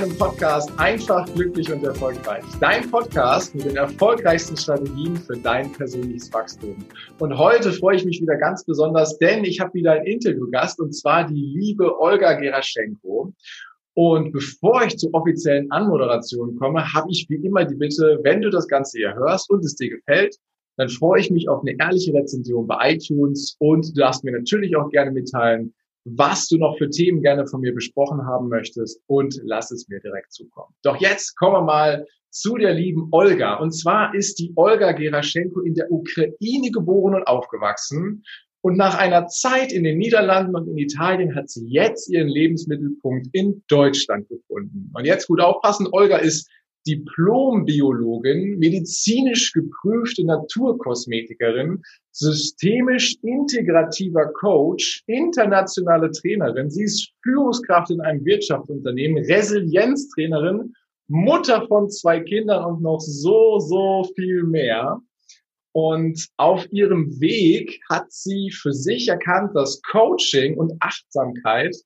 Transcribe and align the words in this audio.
Zu 0.00 0.06
deinem 0.06 0.18
Podcast 0.18 0.72
Einfach, 0.78 1.26
glücklich 1.34 1.70
und 1.70 1.84
erfolgreich. 1.84 2.42
Dein 2.58 2.90
Podcast 2.90 3.54
mit 3.54 3.66
den 3.66 3.76
erfolgreichsten 3.76 4.56
Strategien 4.56 5.16
für 5.16 5.36
dein 5.36 5.70
persönliches 5.72 6.32
Wachstum. 6.32 6.76
Und 7.18 7.36
heute 7.36 7.70
freue 7.72 7.96
ich 7.96 8.06
mich 8.06 8.22
wieder 8.22 8.36
ganz 8.36 8.64
besonders, 8.64 9.18
denn 9.18 9.44
ich 9.44 9.60
habe 9.60 9.74
wieder 9.74 9.92
einen 9.92 10.06
Interviewgast 10.06 10.80
und 10.80 10.92
zwar 10.94 11.26
die 11.26 11.52
liebe 11.54 12.00
Olga 12.00 12.32
Geraschenko. 12.32 13.34
Und 13.94 14.32
bevor 14.32 14.84
ich 14.84 14.96
zur 14.96 15.12
offiziellen 15.12 15.70
Anmoderation 15.70 16.56
komme, 16.56 16.90
habe 16.94 17.08
ich 17.10 17.26
wie 17.28 17.44
immer 17.44 17.66
die 17.66 17.74
Bitte, 17.74 18.20
wenn 18.22 18.40
du 18.40 18.48
das 18.48 18.68
Ganze 18.68 18.98
hier 18.98 19.14
hörst 19.14 19.50
und 19.50 19.62
es 19.64 19.74
dir 19.74 19.90
gefällt, 19.90 20.36
dann 20.78 20.88
freue 20.88 21.20
ich 21.20 21.30
mich 21.30 21.46
auf 21.46 21.60
eine 21.60 21.76
ehrliche 21.78 22.14
Rezension 22.14 22.66
bei 22.66 22.94
iTunes 22.94 23.54
und 23.58 23.86
du 23.90 24.00
darfst 24.00 24.24
mir 24.24 24.32
natürlich 24.32 24.74
auch 24.76 24.88
gerne 24.88 25.10
mitteilen, 25.10 25.74
was 26.04 26.48
du 26.48 26.56
noch 26.56 26.76
für 26.78 26.88
Themen 26.88 27.22
gerne 27.22 27.46
von 27.46 27.60
mir 27.60 27.74
besprochen 27.74 28.24
haben 28.26 28.48
möchtest 28.48 29.00
und 29.06 29.38
lass 29.44 29.70
es 29.70 29.88
mir 29.88 30.00
direkt 30.00 30.32
zukommen. 30.32 30.74
Doch 30.82 31.00
jetzt 31.00 31.36
kommen 31.36 31.54
wir 31.54 31.62
mal 31.62 32.06
zu 32.30 32.56
der 32.56 32.74
lieben 32.74 33.08
Olga. 33.10 33.56
Und 33.56 33.72
zwar 33.72 34.14
ist 34.14 34.38
die 34.38 34.52
Olga 34.56 34.92
Geraschenko 34.92 35.60
in 35.60 35.74
der 35.74 35.90
Ukraine 35.90 36.70
geboren 36.72 37.16
und 37.16 37.26
aufgewachsen. 37.26 38.22
Und 38.62 38.76
nach 38.76 38.98
einer 38.98 39.26
Zeit 39.26 39.72
in 39.72 39.84
den 39.84 39.98
Niederlanden 39.98 40.54
und 40.54 40.68
in 40.68 40.76
Italien 40.76 41.34
hat 41.34 41.48
sie 41.48 41.66
jetzt 41.66 42.10
ihren 42.10 42.28
Lebensmittelpunkt 42.28 43.28
in 43.32 43.62
Deutschland 43.68 44.28
gefunden. 44.28 44.92
Und 44.94 45.06
jetzt 45.06 45.28
gut 45.28 45.40
aufpassen, 45.40 45.88
Olga 45.90 46.18
ist 46.18 46.48
Diplombiologin, 46.86 48.58
medizinisch 48.58 49.52
geprüfte 49.52 50.24
Naturkosmetikerin, 50.24 51.82
systemisch 52.12 53.16
integrativer 53.22 54.32
Coach, 54.32 55.02
internationale 55.06 56.10
Trainerin. 56.10 56.70
Sie 56.70 56.84
ist 56.84 57.12
Führungskraft 57.22 57.90
in 57.90 58.00
einem 58.00 58.24
Wirtschaftsunternehmen, 58.24 59.24
Resilienztrainerin, 59.24 60.74
Mutter 61.08 61.66
von 61.66 61.88
zwei 61.90 62.20
Kindern 62.20 62.64
und 62.64 62.82
noch 62.82 63.00
so, 63.00 63.58
so 63.58 64.08
viel 64.14 64.44
mehr. 64.44 65.00
Und 65.72 66.28
auf 66.36 66.66
ihrem 66.72 67.20
Weg 67.20 67.80
hat 67.88 68.10
sie 68.10 68.50
für 68.50 68.72
sich 68.72 69.08
erkannt, 69.08 69.54
dass 69.54 69.80
Coaching 69.82 70.56
und 70.56 70.72
Achtsamkeit 70.80 71.76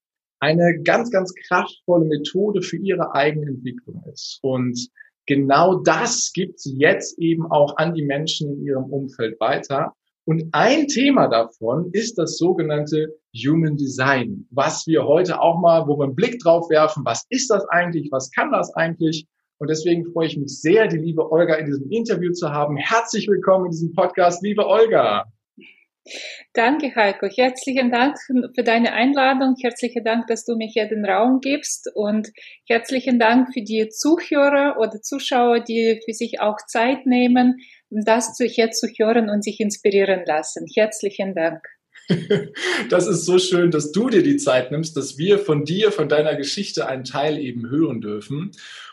eine 0.40 0.80
ganz, 0.82 1.10
ganz 1.10 1.34
kraftvolle 1.48 2.06
Methode 2.06 2.62
für 2.62 2.76
ihre 2.76 3.14
eigene 3.14 3.50
Entwicklung 3.50 4.02
ist. 4.12 4.38
Und 4.42 4.88
genau 5.26 5.76
das 5.76 6.32
gibt 6.34 6.60
sie 6.60 6.76
jetzt 6.76 7.18
eben 7.18 7.50
auch 7.50 7.76
an 7.76 7.94
die 7.94 8.04
Menschen 8.04 8.52
in 8.52 8.66
ihrem 8.66 8.84
Umfeld 8.84 9.38
weiter. 9.40 9.94
Und 10.26 10.44
ein 10.52 10.86
Thema 10.86 11.28
davon 11.28 11.90
ist 11.92 12.16
das 12.16 12.38
sogenannte 12.38 13.08
Human 13.36 13.76
Design, 13.76 14.46
was 14.50 14.86
wir 14.86 15.04
heute 15.04 15.38
auch 15.38 15.60
mal, 15.60 15.86
wo 15.86 15.98
wir 15.98 16.04
einen 16.04 16.14
Blick 16.14 16.38
drauf 16.38 16.70
werfen, 16.70 17.04
was 17.04 17.26
ist 17.28 17.50
das 17.50 17.66
eigentlich, 17.68 18.08
was 18.10 18.30
kann 18.30 18.50
das 18.50 18.72
eigentlich? 18.74 19.26
Und 19.58 19.68
deswegen 19.68 20.10
freue 20.12 20.28
ich 20.28 20.38
mich 20.38 20.60
sehr, 20.60 20.88
die 20.88 20.96
liebe 20.96 21.30
Olga 21.30 21.56
in 21.56 21.66
diesem 21.66 21.90
Interview 21.90 22.32
zu 22.32 22.48
haben. 22.48 22.78
Herzlich 22.78 23.28
willkommen 23.28 23.66
in 23.66 23.70
diesem 23.72 23.92
Podcast, 23.92 24.42
liebe 24.42 24.66
Olga. 24.66 25.26
Danke, 26.54 26.94
Heiko. 26.94 27.26
Herzlichen 27.26 27.90
Dank 27.90 28.16
für 28.54 28.62
deine 28.62 28.92
Einladung. 28.92 29.56
Herzlichen 29.60 30.04
Dank, 30.04 30.26
dass 30.26 30.44
du 30.44 30.56
mir 30.56 30.68
hier 30.68 30.86
den 30.86 31.04
Raum 31.04 31.40
gibst. 31.40 31.90
Und 31.94 32.30
herzlichen 32.66 33.18
Dank 33.18 33.52
für 33.52 33.62
die 33.62 33.88
Zuhörer 33.88 34.76
oder 34.78 35.00
Zuschauer, 35.00 35.60
die 35.60 36.00
für 36.04 36.12
sich 36.12 36.40
auch 36.40 36.58
Zeit 36.66 37.06
nehmen, 37.06 37.58
das 37.90 38.36
hier 38.38 38.70
zu 38.70 38.88
hören 38.88 39.30
und 39.30 39.44
sich 39.44 39.60
inspirieren 39.60 40.22
lassen. 40.26 40.66
Herzlichen 40.74 41.34
Dank. 41.34 41.62
Das 42.90 43.06
ist 43.06 43.24
so 43.24 43.38
schön, 43.38 43.70
dass 43.70 43.92
du 43.92 44.10
dir 44.10 44.22
die 44.22 44.36
Zeit 44.36 44.70
nimmst, 44.70 44.96
dass 44.96 45.16
wir 45.16 45.38
von 45.38 45.64
dir, 45.64 45.90
von 45.90 46.08
deiner 46.08 46.36
Geschichte 46.36 46.86
einen 46.86 47.04
Teil 47.04 47.38
eben 47.38 47.70
hören 47.70 48.00
dürfen. 48.00 48.52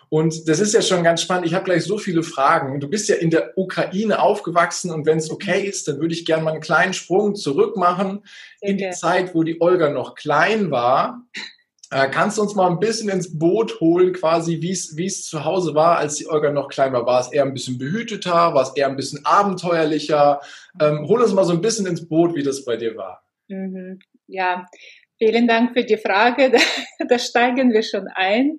Und 0.09 0.49
das 0.49 0.59
ist 0.59 0.73
ja 0.73 0.81
schon 0.81 1.03
ganz 1.03 1.21
spannend. 1.21 1.45
Ich 1.45 1.53
habe 1.53 1.63
gleich 1.63 1.83
so 1.83 1.97
viele 1.97 2.21
Fragen. 2.21 2.81
Du 2.81 2.89
bist 2.89 3.07
ja 3.07 3.15
in 3.15 3.29
der 3.29 3.57
Ukraine 3.57 4.19
aufgewachsen 4.19 4.91
und 4.91 5.05
wenn 5.05 5.17
es 5.17 5.31
okay 5.31 5.65
ist, 5.65 5.87
dann 5.87 5.99
würde 5.99 6.13
ich 6.13 6.25
gerne 6.25 6.43
mal 6.43 6.51
einen 6.51 6.61
kleinen 6.61 6.93
Sprung 6.93 7.35
zurück 7.35 7.77
machen 7.77 8.23
in 8.59 8.77
die 8.77 8.89
Zeit, 8.91 9.33
wo 9.33 9.43
die 9.43 9.61
Olga 9.61 9.89
noch 9.89 10.15
klein 10.15 10.69
war. 10.69 11.25
Äh, 11.91 12.09
kannst 12.09 12.37
du 12.37 12.41
uns 12.41 12.55
mal 12.55 12.69
ein 12.69 12.79
bisschen 12.79 13.09
ins 13.09 13.37
Boot 13.37 13.81
holen, 13.81 14.13
quasi, 14.13 14.61
wie 14.61 14.71
es 15.05 15.25
zu 15.25 15.43
Hause 15.43 15.75
war, 15.75 15.97
als 15.97 16.15
die 16.15 16.27
Olga 16.27 16.51
noch 16.51 16.69
klein 16.69 16.93
war? 16.93 17.05
War 17.05 17.19
es 17.19 17.31
eher 17.31 17.43
ein 17.43 17.53
bisschen 17.53 17.77
behüteter? 17.77 18.53
War 18.53 18.61
es 18.61 18.75
eher 18.75 18.87
ein 18.87 18.95
bisschen 18.95 19.25
abenteuerlicher? 19.25 20.39
Ähm, 20.79 21.05
hol 21.07 21.21
uns 21.21 21.33
mal 21.33 21.43
so 21.43 21.51
ein 21.51 21.61
bisschen 21.61 21.85
ins 21.85 22.07
Boot, 22.07 22.35
wie 22.35 22.43
das 22.43 22.63
bei 22.63 22.77
dir 22.77 22.95
war. 22.95 23.23
Mhm. 23.49 23.99
Ja, 24.27 24.65
Vielen 25.23 25.47
Dank 25.47 25.73
für 25.73 25.83
die 25.83 25.97
Frage. 25.97 26.51
Da, 26.99 27.05
da 27.07 27.19
steigen 27.19 27.73
wir 27.73 27.83
schon 27.83 28.07
ein. 28.15 28.57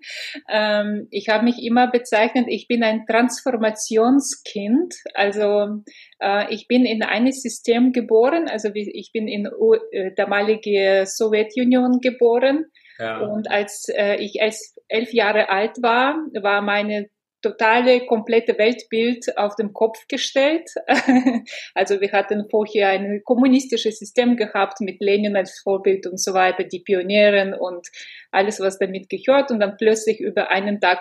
Ähm, 0.49 1.09
ich 1.11 1.29
habe 1.29 1.45
mich 1.45 1.61
immer 1.61 1.91
bezeichnet, 1.91 2.47
ich 2.49 2.69
bin 2.69 2.85
ein 2.85 3.05
Transformationskind. 3.07 4.95
Also 5.15 5.83
äh, 6.21 6.55
ich 6.55 6.69
bin 6.69 6.85
in 6.85 7.03
einem 7.03 7.33
System 7.33 7.93
geboren. 7.93 8.47
Also 8.49 8.71
ich 8.75 9.11
bin 9.13 9.27
in 9.27 9.47
äh, 9.91 10.13
damalige 10.15 11.05
Sowjetunion 11.07 11.99
geboren. 12.01 12.67
Ja. 13.03 13.19
Und 13.19 13.51
als 13.51 13.89
äh, 13.89 14.15
ich 14.17 14.41
als 14.41 14.77
elf 14.87 15.13
Jahre 15.13 15.49
alt 15.49 15.83
war, 15.83 16.15
war 16.41 16.63
meine 16.63 17.09
totale, 17.43 18.07
komplette 18.07 18.57
Weltbild 18.57 19.37
auf 19.37 19.57
den 19.57 19.73
Kopf 19.73 20.07
gestellt. 20.07 20.71
also 21.75 22.01
wir 22.01 22.13
hatten 22.13 22.47
vorher 22.49 22.91
ein 22.91 23.23
kommunistisches 23.25 23.99
System 23.99 24.37
gehabt 24.37 24.81
mit 24.81 25.01
Lenin 25.01 25.35
als 25.35 25.59
Vorbild 25.59 26.07
und 26.07 26.21
so 26.21 26.33
weiter, 26.33 26.63
die 26.63 26.79
Pionieren 26.79 27.55
und 27.55 27.89
alles, 28.31 28.61
was 28.61 28.79
damit 28.79 29.09
gehört. 29.09 29.51
Und 29.51 29.59
dann 29.59 29.77
plötzlich 29.77 30.21
über 30.21 30.51
einen 30.51 30.81
Tag 30.81 31.01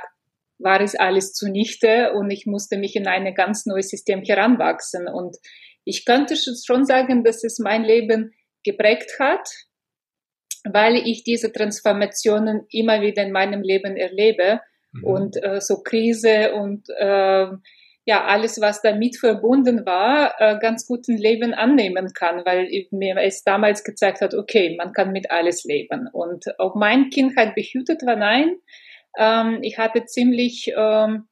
war 0.58 0.82
es 0.82 0.96
alles 0.96 1.34
zunichte 1.34 2.14
und 2.14 2.32
ich 2.32 2.48
musste 2.48 2.78
mich 2.78 2.96
in 2.96 3.06
ein 3.06 3.32
ganz 3.36 3.68
neues 3.68 3.90
System 3.90 4.24
heranwachsen. 4.24 5.08
Und 5.08 5.38
ich 5.86 6.06
könnte 6.06 6.36
schon 6.36 6.86
sagen, 6.86 7.24
dass 7.24 7.44
es 7.44 7.60
mein 7.60 7.84
Leben 7.84 8.34
geprägt 8.64 9.20
hat, 9.20 9.48
weil 10.64 10.96
ich 10.96 11.24
diese 11.24 11.52
Transformationen 11.52 12.66
immer 12.70 13.02
wieder 13.02 13.24
in 13.24 13.32
meinem 13.32 13.62
Leben 13.62 13.98
erlebe 13.98 14.62
mhm. 14.92 15.04
und 15.04 15.44
äh, 15.44 15.62
so 15.62 15.82
Krise 15.82 16.54
und 16.54 16.88
äh, 16.98 17.48
ja, 18.06 18.26
alles, 18.26 18.60
was 18.60 18.82
damit 18.82 19.18
verbunden 19.18 19.86
war, 19.86 20.34
äh, 20.40 20.58
ganz 20.60 20.88
gut 20.88 21.08
ein 21.08 21.18
Leben 21.18 21.54
annehmen 21.54 22.14
kann, 22.14 22.44
weil 22.46 22.68
mir 22.90 23.16
es 23.18 23.44
damals 23.44 23.84
gezeigt 23.84 24.22
hat, 24.22 24.34
okay, 24.34 24.76
man 24.76 24.92
kann 24.92 25.12
mit 25.12 25.30
alles 25.30 25.64
leben. 25.66 26.10
Und 26.12 26.46
ob 26.58 26.76
meine 26.76 27.10
Kindheit 27.10 27.54
behütet 27.54 28.02
war, 28.04 28.16
nein. 28.16 28.56
Ähm, 29.20 29.60
ich 29.62 29.78
hatte 29.78 30.06
ziemlich, 30.06 30.74
ähm, 30.76 31.28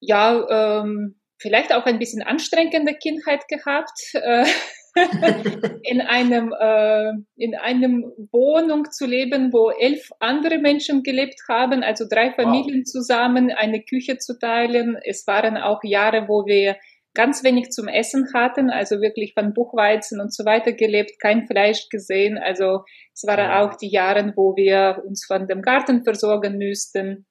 ja, 0.00 0.80
ähm, 0.80 1.20
vielleicht 1.38 1.74
auch 1.74 1.84
ein 1.84 1.98
bisschen 1.98 2.22
anstrengende 2.22 2.94
Kindheit 2.94 3.46
gehabt. 3.48 4.14
Äh, 4.14 4.46
in 5.82 6.00
einem 6.00 6.52
äh, 6.58 7.12
in 7.36 7.54
einem 7.54 8.12
Wohnung 8.32 8.90
zu 8.90 9.06
leben, 9.06 9.52
wo 9.52 9.70
elf 9.70 10.10
andere 10.18 10.58
Menschen 10.58 11.02
gelebt 11.02 11.40
haben, 11.48 11.82
also 11.82 12.06
drei 12.08 12.32
Familien 12.32 12.80
wow. 12.80 12.84
zusammen, 12.84 13.52
eine 13.52 13.82
Küche 13.82 14.18
zu 14.18 14.38
teilen. 14.38 14.96
Es 15.04 15.26
waren 15.26 15.56
auch 15.56 15.80
Jahre, 15.84 16.28
wo 16.28 16.46
wir 16.46 16.76
ganz 17.14 17.42
wenig 17.42 17.70
zum 17.70 17.88
Essen 17.88 18.32
hatten, 18.34 18.70
also 18.70 19.00
wirklich 19.00 19.34
von 19.34 19.52
Buchweizen 19.52 20.20
und 20.20 20.32
so 20.32 20.44
weiter 20.44 20.72
gelebt, 20.72 21.18
kein 21.20 21.46
Fleisch 21.46 21.88
gesehen. 21.88 22.38
Also 22.38 22.84
es 23.14 23.24
waren 23.26 23.50
auch 23.50 23.76
die 23.76 23.90
Jahre, 23.90 24.32
wo 24.36 24.54
wir 24.56 25.02
uns 25.04 25.24
von 25.26 25.48
dem 25.48 25.62
Garten 25.62 26.04
versorgen 26.04 26.56
müssten. 26.58 27.26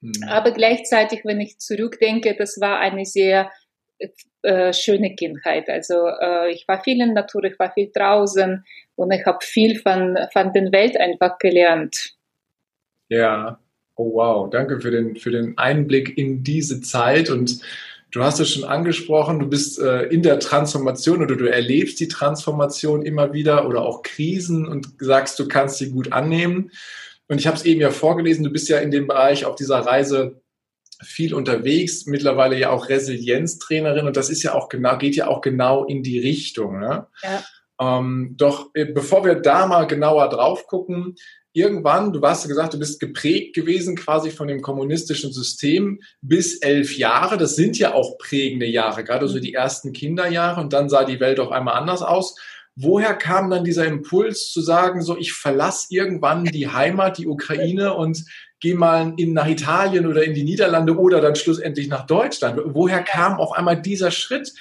Mhm. 0.00 0.12
Aber 0.28 0.52
gleichzeitig, 0.52 1.22
wenn 1.24 1.40
ich 1.40 1.58
zurückdenke, 1.58 2.36
das 2.36 2.58
war 2.60 2.78
eine 2.78 3.04
sehr 3.04 3.50
äh, 4.46 4.72
schöne 4.72 5.14
Kindheit. 5.14 5.68
Also 5.68 6.06
äh, 6.06 6.52
ich 6.52 6.66
war 6.68 6.82
viel 6.82 7.00
in 7.00 7.14
der 7.14 7.22
Natur, 7.22 7.44
ich 7.44 7.58
war 7.58 7.72
viel 7.72 7.90
draußen 7.92 8.64
und 8.94 9.10
ich 9.10 9.26
habe 9.26 9.38
viel 9.42 9.78
von, 9.78 10.16
von 10.32 10.52
der 10.52 10.72
Welt 10.72 10.96
einfach 10.96 11.38
gelernt. 11.38 12.14
Ja, 13.08 13.58
oh 13.96 14.14
wow, 14.14 14.50
danke 14.50 14.80
für 14.80 14.90
den, 14.90 15.16
für 15.16 15.30
den 15.30 15.58
Einblick 15.58 16.16
in 16.16 16.42
diese 16.42 16.80
Zeit 16.80 17.30
und 17.30 17.60
Du 18.12 18.22
hast 18.22 18.40
es 18.40 18.50
schon 18.50 18.64
angesprochen, 18.64 19.40
du 19.40 19.46
bist 19.46 19.78
äh, 19.78 20.04
in 20.04 20.22
der 20.22 20.38
Transformation 20.38 21.22
oder 21.22 21.36
du 21.36 21.50
erlebst 21.50 22.00
die 22.00 22.08
Transformation 22.08 23.02
immer 23.02 23.34
wieder 23.34 23.68
oder 23.68 23.82
auch 23.82 24.02
Krisen 24.02 24.66
und 24.66 24.88
sagst, 24.98 25.38
du 25.38 25.48
kannst 25.48 25.76
sie 25.78 25.90
gut 25.90 26.12
annehmen. 26.12 26.70
Und 27.28 27.40
ich 27.40 27.46
habe 27.46 27.58
es 27.58 27.64
eben 27.66 27.80
ja 27.80 27.90
vorgelesen, 27.90 28.44
du 28.44 28.50
bist 28.50 28.68
ja 28.70 28.78
in 28.78 28.90
dem 28.90 29.06
Bereich 29.06 29.44
auf 29.44 29.56
dieser 29.56 29.80
Reise 29.80 30.40
viel 31.02 31.34
unterwegs, 31.34 32.06
mittlerweile 32.06 32.58
ja 32.58 32.70
auch 32.70 32.88
Resilienztrainerin 32.88 34.06
und 34.06 34.16
das 34.16 34.30
ist 34.30 34.42
ja 34.42 34.54
auch 34.54 34.68
genau, 34.68 34.96
geht 34.98 35.16
ja 35.16 35.28
auch 35.28 35.40
genau 35.40 35.84
in 35.84 36.02
die 36.02 36.18
Richtung. 36.18 36.78
Ne? 36.78 37.06
Ja. 37.22 37.44
Ähm, 37.80 38.34
doch 38.36 38.70
äh, 38.74 38.86
bevor 38.86 39.24
wir 39.24 39.34
da 39.34 39.66
mal 39.66 39.86
genauer 39.86 40.28
drauf 40.30 40.66
gucken, 40.66 41.16
irgendwann, 41.56 42.12
du 42.12 42.20
hast 42.20 42.46
gesagt, 42.46 42.74
du 42.74 42.78
bist 42.78 43.00
geprägt 43.00 43.54
gewesen 43.54 43.96
quasi 43.96 44.30
von 44.30 44.46
dem 44.46 44.60
kommunistischen 44.60 45.32
System 45.32 46.00
bis 46.20 46.58
elf 46.58 46.96
Jahre. 46.98 47.38
Das 47.38 47.56
sind 47.56 47.78
ja 47.78 47.94
auch 47.94 48.18
prägende 48.18 48.66
Jahre, 48.66 49.04
gerade 49.04 49.26
so 49.26 49.38
die 49.38 49.54
ersten 49.54 49.94
Kinderjahre 49.94 50.60
und 50.60 50.74
dann 50.74 50.90
sah 50.90 51.04
die 51.04 51.18
Welt 51.18 51.40
auf 51.40 51.50
einmal 51.50 51.78
anders 51.78 52.02
aus. 52.02 52.36
Woher 52.74 53.14
kam 53.14 53.48
dann 53.48 53.64
dieser 53.64 53.86
Impuls 53.86 54.50
zu 54.50 54.60
sagen, 54.60 55.00
so 55.00 55.16
ich 55.16 55.32
verlasse 55.32 55.86
irgendwann 55.88 56.44
die 56.44 56.68
Heimat, 56.68 57.16
die 57.16 57.26
Ukraine 57.26 57.94
und 57.94 58.26
gehe 58.60 58.74
mal 58.74 59.14
in, 59.16 59.32
nach 59.32 59.48
Italien 59.48 60.06
oder 60.06 60.24
in 60.24 60.34
die 60.34 60.44
Niederlande 60.44 60.96
oder 60.96 61.20
dann 61.20 61.36
schlussendlich 61.36 61.88
nach 61.88 62.06
Deutschland? 62.06 62.60
Woher 62.64 63.02
kam 63.02 63.38
auf 63.38 63.52
einmal 63.52 63.80
dieser 63.80 64.10
Schritt? 64.10 64.52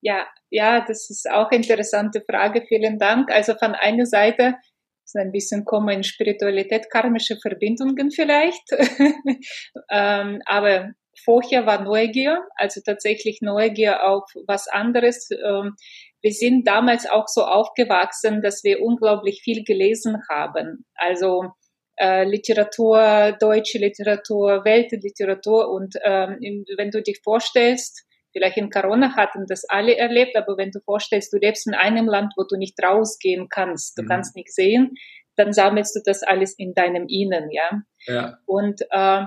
Ja, 0.00 0.26
ja, 0.50 0.84
das 0.84 1.08
ist 1.10 1.30
auch 1.30 1.50
eine 1.50 1.62
interessante 1.62 2.22
Frage. 2.28 2.64
Vielen 2.66 2.98
Dank. 2.98 3.30
Also 3.30 3.54
von 3.54 3.74
einer 3.74 4.06
Seite 4.06 4.56
ist 5.04 5.16
ein 5.16 5.32
bisschen 5.32 5.64
kommen 5.64 6.02
Spiritualität, 6.02 6.90
karmische 6.90 7.36
Verbindungen 7.36 8.10
vielleicht. 8.10 8.64
ähm, 9.90 10.40
aber 10.46 10.90
vorher 11.24 11.66
war 11.66 11.82
Neugier, 11.82 12.44
also 12.56 12.80
tatsächlich 12.84 13.40
Neugier 13.42 14.04
auf 14.04 14.24
was 14.46 14.68
anderes. 14.68 15.28
Ähm, 15.30 15.76
wir 16.20 16.32
sind 16.32 16.66
damals 16.66 17.08
auch 17.08 17.28
so 17.28 17.44
aufgewachsen, 17.44 18.42
dass 18.42 18.64
wir 18.64 18.82
unglaublich 18.82 19.42
viel 19.42 19.64
gelesen 19.64 20.18
haben. 20.28 20.84
Also 20.94 21.52
äh, 21.96 22.24
Literatur, 22.24 23.36
deutsche 23.40 23.78
Literatur, 23.78 24.64
Weltliteratur. 24.64 25.70
Und 25.70 25.96
ähm, 26.04 26.38
wenn 26.76 26.90
du 26.90 27.02
dich 27.02 27.20
vorstellst, 27.22 28.04
vielleicht 28.32 28.56
in 28.56 28.70
Corona 28.70 29.14
hatten 29.16 29.46
das 29.46 29.64
alle 29.68 29.96
erlebt, 29.96 30.36
aber 30.36 30.56
wenn 30.56 30.70
du 30.70 30.80
vorstellst, 30.80 31.32
du 31.32 31.38
lebst 31.38 31.66
in 31.66 31.74
einem 31.74 32.06
Land, 32.06 32.32
wo 32.36 32.44
du 32.44 32.56
nicht 32.56 32.82
rausgehen 32.82 33.48
kannst, 33.48 33.98
du 33.98 34.02
mhm. 34.02 34.08
kannst 34.08 34.36
nichts 34.36 34.54
sehen, 34.54 34.94
dann 35.36 35.52
sammelst 35.52 35.96
du 35.96 36.00
das 36.04 36.22
alles 36.22 36.54
in 36.58 36.74
deinem 36.74 37.06
Innen, 37.08 37.50
ja. 37.50 37.82
ja. 38.06 38.38
Und 38.46 38.82
äh, 38.90 39.24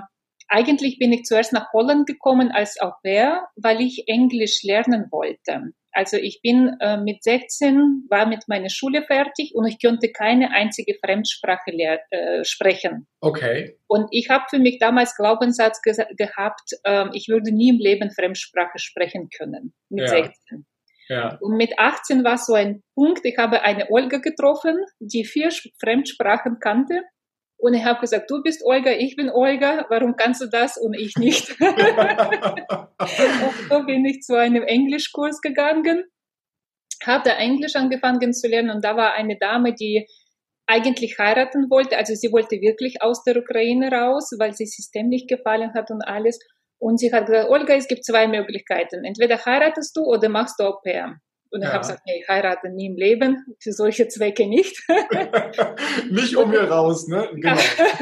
eigentlich 0.48 0.98
bin 0.98 1.12
ich 1.12 1.24
zuerst 1.24 1.52
nach 1.52 1.72
Holland 1.72 2.06
gekommen 2.06 2.52
als 2.52 2.80
Au 2.80 2.92
pair, 3.02 3.48
weil 3.56 3.80
ich 3.80 4.04
Englisch 4.06 4.62
lernen 4.62 5.06
wollte. 5.10 5.72
Also 5.96 6.18
ich 6.18 6.42
bin 6.42 6.76
äh, 6.80 6.98
mit 6.98 7.22
16, 7.22 8.04
war 8.10 8.26
mit 8.26 8.44
meiner 8.48 8.68
Schule 8.68 9.02
fertig 9.02 9.54
und 9.54 9.66
ich 9.66 9.78
konnte 9.82 10.12
keine 10.12 10.50
einzige 10.50 10.94
Fremdsprache 11.02 11.70
äh, 11.70 12.44
sprechen. 12.44 13.06
Okay. 13.22 13.78
Und 13.86 14.08
ich 14.10 14.28
habe 14.28 14.44
für 14.50 14.58
mich 14.58 14.78
damals 14.78 15.16
Glaubenssatz 15.16 15.80
ge 15.80 15.96
gehabt, 16.18 16.72
äh, 16.84 17.06
ich 17.14 17.28
würde 17.28 17.50
nie 17.50 17.70
im 17.70 17.78
Leben 17.78 18.10
Fremdsprache 18.10 18.78
sprechen 18.78 19.30
können 19.34 19.72
mit 19.88 20.02
ja. 20.02 20.08
16. 20.08 20.66
Ja. 21.08 21.38
Und 21.40 21.56
mit 21.56 21.78
18 21.78 22.24
war 22.24 22.36
so 22.36 22.52
ein 22.52 22.82
Punkt, 22.94 23.24
ich 23.24 23.38
habe 23.38 23.62
eine 23.62 23.90
Olga 23.90 24.18
getroffen, 24.18 24.76
die 25.00 25.24
vier 25.24 25.48
Fremdsprachen 25.80 26.58
kannte 26.60 27.04
und 27.58 27.74
ich 27.74 27.84
habe 27.84 28.00
gesagt, 28.00 28.30
du 28.30 28.42
bist 28.42 28.62
Olga, 28.64 28.92
ich 28.92 29.16
bin 29.16 29.30
Olga, 29.30 29.86
warum 29.88 30.16
kannst 30.16 30.42
du 30.42 30.46
das 30.46 30.76
und 30.76 30.94
ich 30.94 31.14
nicht? 31.16 31.58
und 31.60 31.76
so 33.68 33.86
bin 33.86 34.04
ich 34.04 34.20
zu 34.20 34.38
einem 34.38 34.62
Englischkurs 34.62 35.40
gegangen, 35.40 36.04
habe 37.04 37.24
da 37.24 37.36
Englisch 37.36 37.76
angefangen 37.76 38.32
zu 38.32 38.48
lernen 38.48 38.70
und 38.70 38.84
da 38.84 38.96
war 38.96 39.14
eine 39.14 39.38
Dame, 39.38 39.74
die 39.74 40.06
eigentlich 40.66 41.18
heiraten 41.18 41.70
wollte, 41.70 41.96
also 41.96 42.14
sie 42.14 42.32
wollte 42.32 42.60
wirklich 42.60 43.00
aus 43.00 43.22
der 43.22 43.36
Ukraine 43.36 43.90
raus, 43.90 44.32
weil 44.38 44.52
sie 44.52 44.66
System 44.66 45.08
nicht 45.08 45.28
gefallen 45.28 45.72
hat 45.74 45.90
und 45.90 46.02
alles. 46.02 46.38
Und 46.78 46.98
sie 46.98 47.12
hat 47.12 47.26
gesagt, 47.26 47.48
Olga, 47.48 47.74
es 47.74 47.88
gibt 47.88 48.04
zwei 48.04 48.26
Möglichkeiten. 48.26 49.04
Entweder 49.04 49.42
heiratest 49.44 49.96
du 49.96 50.02
oder 50.02 50.28
machst 50.28 50.58
du 50.58 50.64
Au 50.64 50.80
pair. 50.82 51.16
Und 51.50 51.62
ich 51.62 51.68
ja. 51.68 51.74
habe 51.74 51.80
gesagt, 51.80 52.02
nee, 52.06 52.20
ich 52.20 52.28
heirate 52.28 52.68
nie 52.70 52.86
im 52.86 52.96
Leben, 52.96 53.44
für 53.60 53.72
solche 53.72 54.08
Zwecke 54.08 54.46
nicht. 54.46 54.76
nicht 56.10 56.36
um 56.36 56.50
hier 56.50 56.64
raus, 56.64 57.06
ne? 57.08 57.28
Genau. 57.34 57.56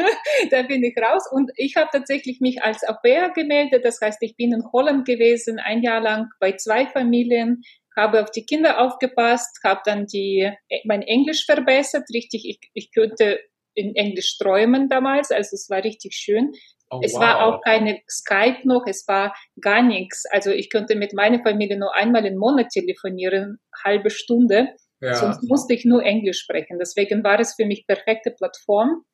da 0.50 0.62
bin 0.62 0.82
ich 0.82 0.96
raus. 0.96 1.24
Und 1.30 1.50
ich 1.56 1.76
habe 1.76 1.90
tatsächlich 1.92 2.40
mich 2.40 2.62
als 2.62 2.82
Au 2.86 2.94
pair 3.02 3.30
gemeldet. 3.30 3.84
Das 3.84 4.00
heißt, 4.00 4.22
ich 4.22 4.36
bin 4.36 4.52
in 4.52 4.64
Holland 4.72 5.06
gewesen, 5.06 5.58
ein 5.58 5.82
Jahr 5.82 6.00
lang 6.00 6.28
bei 6.40 6.52
zwei 6.52 6.86
Familien, 6.86 7.62
habe 7.96 8.22
auf 8.22 8.30
die 8.30 8.44
Kinder 8.44 8.80
aufgepasst, 8.80 9.60
habe 9.62 9.80
dann 9.84 10.06
die, 10.06 10.50
mein 10.84 11.02
Englisch 11.02 11.46
verbessert. 11.46 12.04
Richtig, 12.12 12.44
ich, 12.48 12.70
ich 12.74 12.92
könnte 12.92 13.38
in 13.74 13.94
Englisch 13.94 14.38
träumen 14.38 14.88
damals, 14.88 15.30
also 15.30 15.54
es 15.54 15.68
war 15.68 15.82
richtig 15.82 16.14
schön. 16.14 16.52
Oh, 16.90 17.00
es 17.02 17.14
wow. 17.14 17.20
war 17.20 17.46
auch 17.46 17.60
keine 17.62 18.00
Skype 18.08 18.60
noch, 18.64 18.86
es 18.86 19.06
war 19.08 19.34
gar 19.60 19.82
nichts. 19.82 20.24
Also 20.30 20.50
ich 20.50 20.70
könnte 20.70 20.96
mit 20.96 21.12
meiner 21.12 21.42
Familie 21.42 21.78
nur 21.78 21.94
einmal 21.94 22.24
im 22.26 22.36
Monat 22.36 22.68
telefonieren, 22.70 23.58
halbe 23.84 24.10
Stunde. 24.10 24.68
Ja. 25.00 25.14
Sonst 25.14 25.42
musste 25.48 25.74
ich 25.74 25.84
nur 25.84 26.02
Englisch 26.02 26.40
sprechen. 26.40 26.78
Deswegen 26.78 27.24
war 27.24 27.40
es 27.40 27.54
für 27.54 27.66
mich 27.66 27.86
perfekte 27.86 28.30
Plattform. 28.30 29.04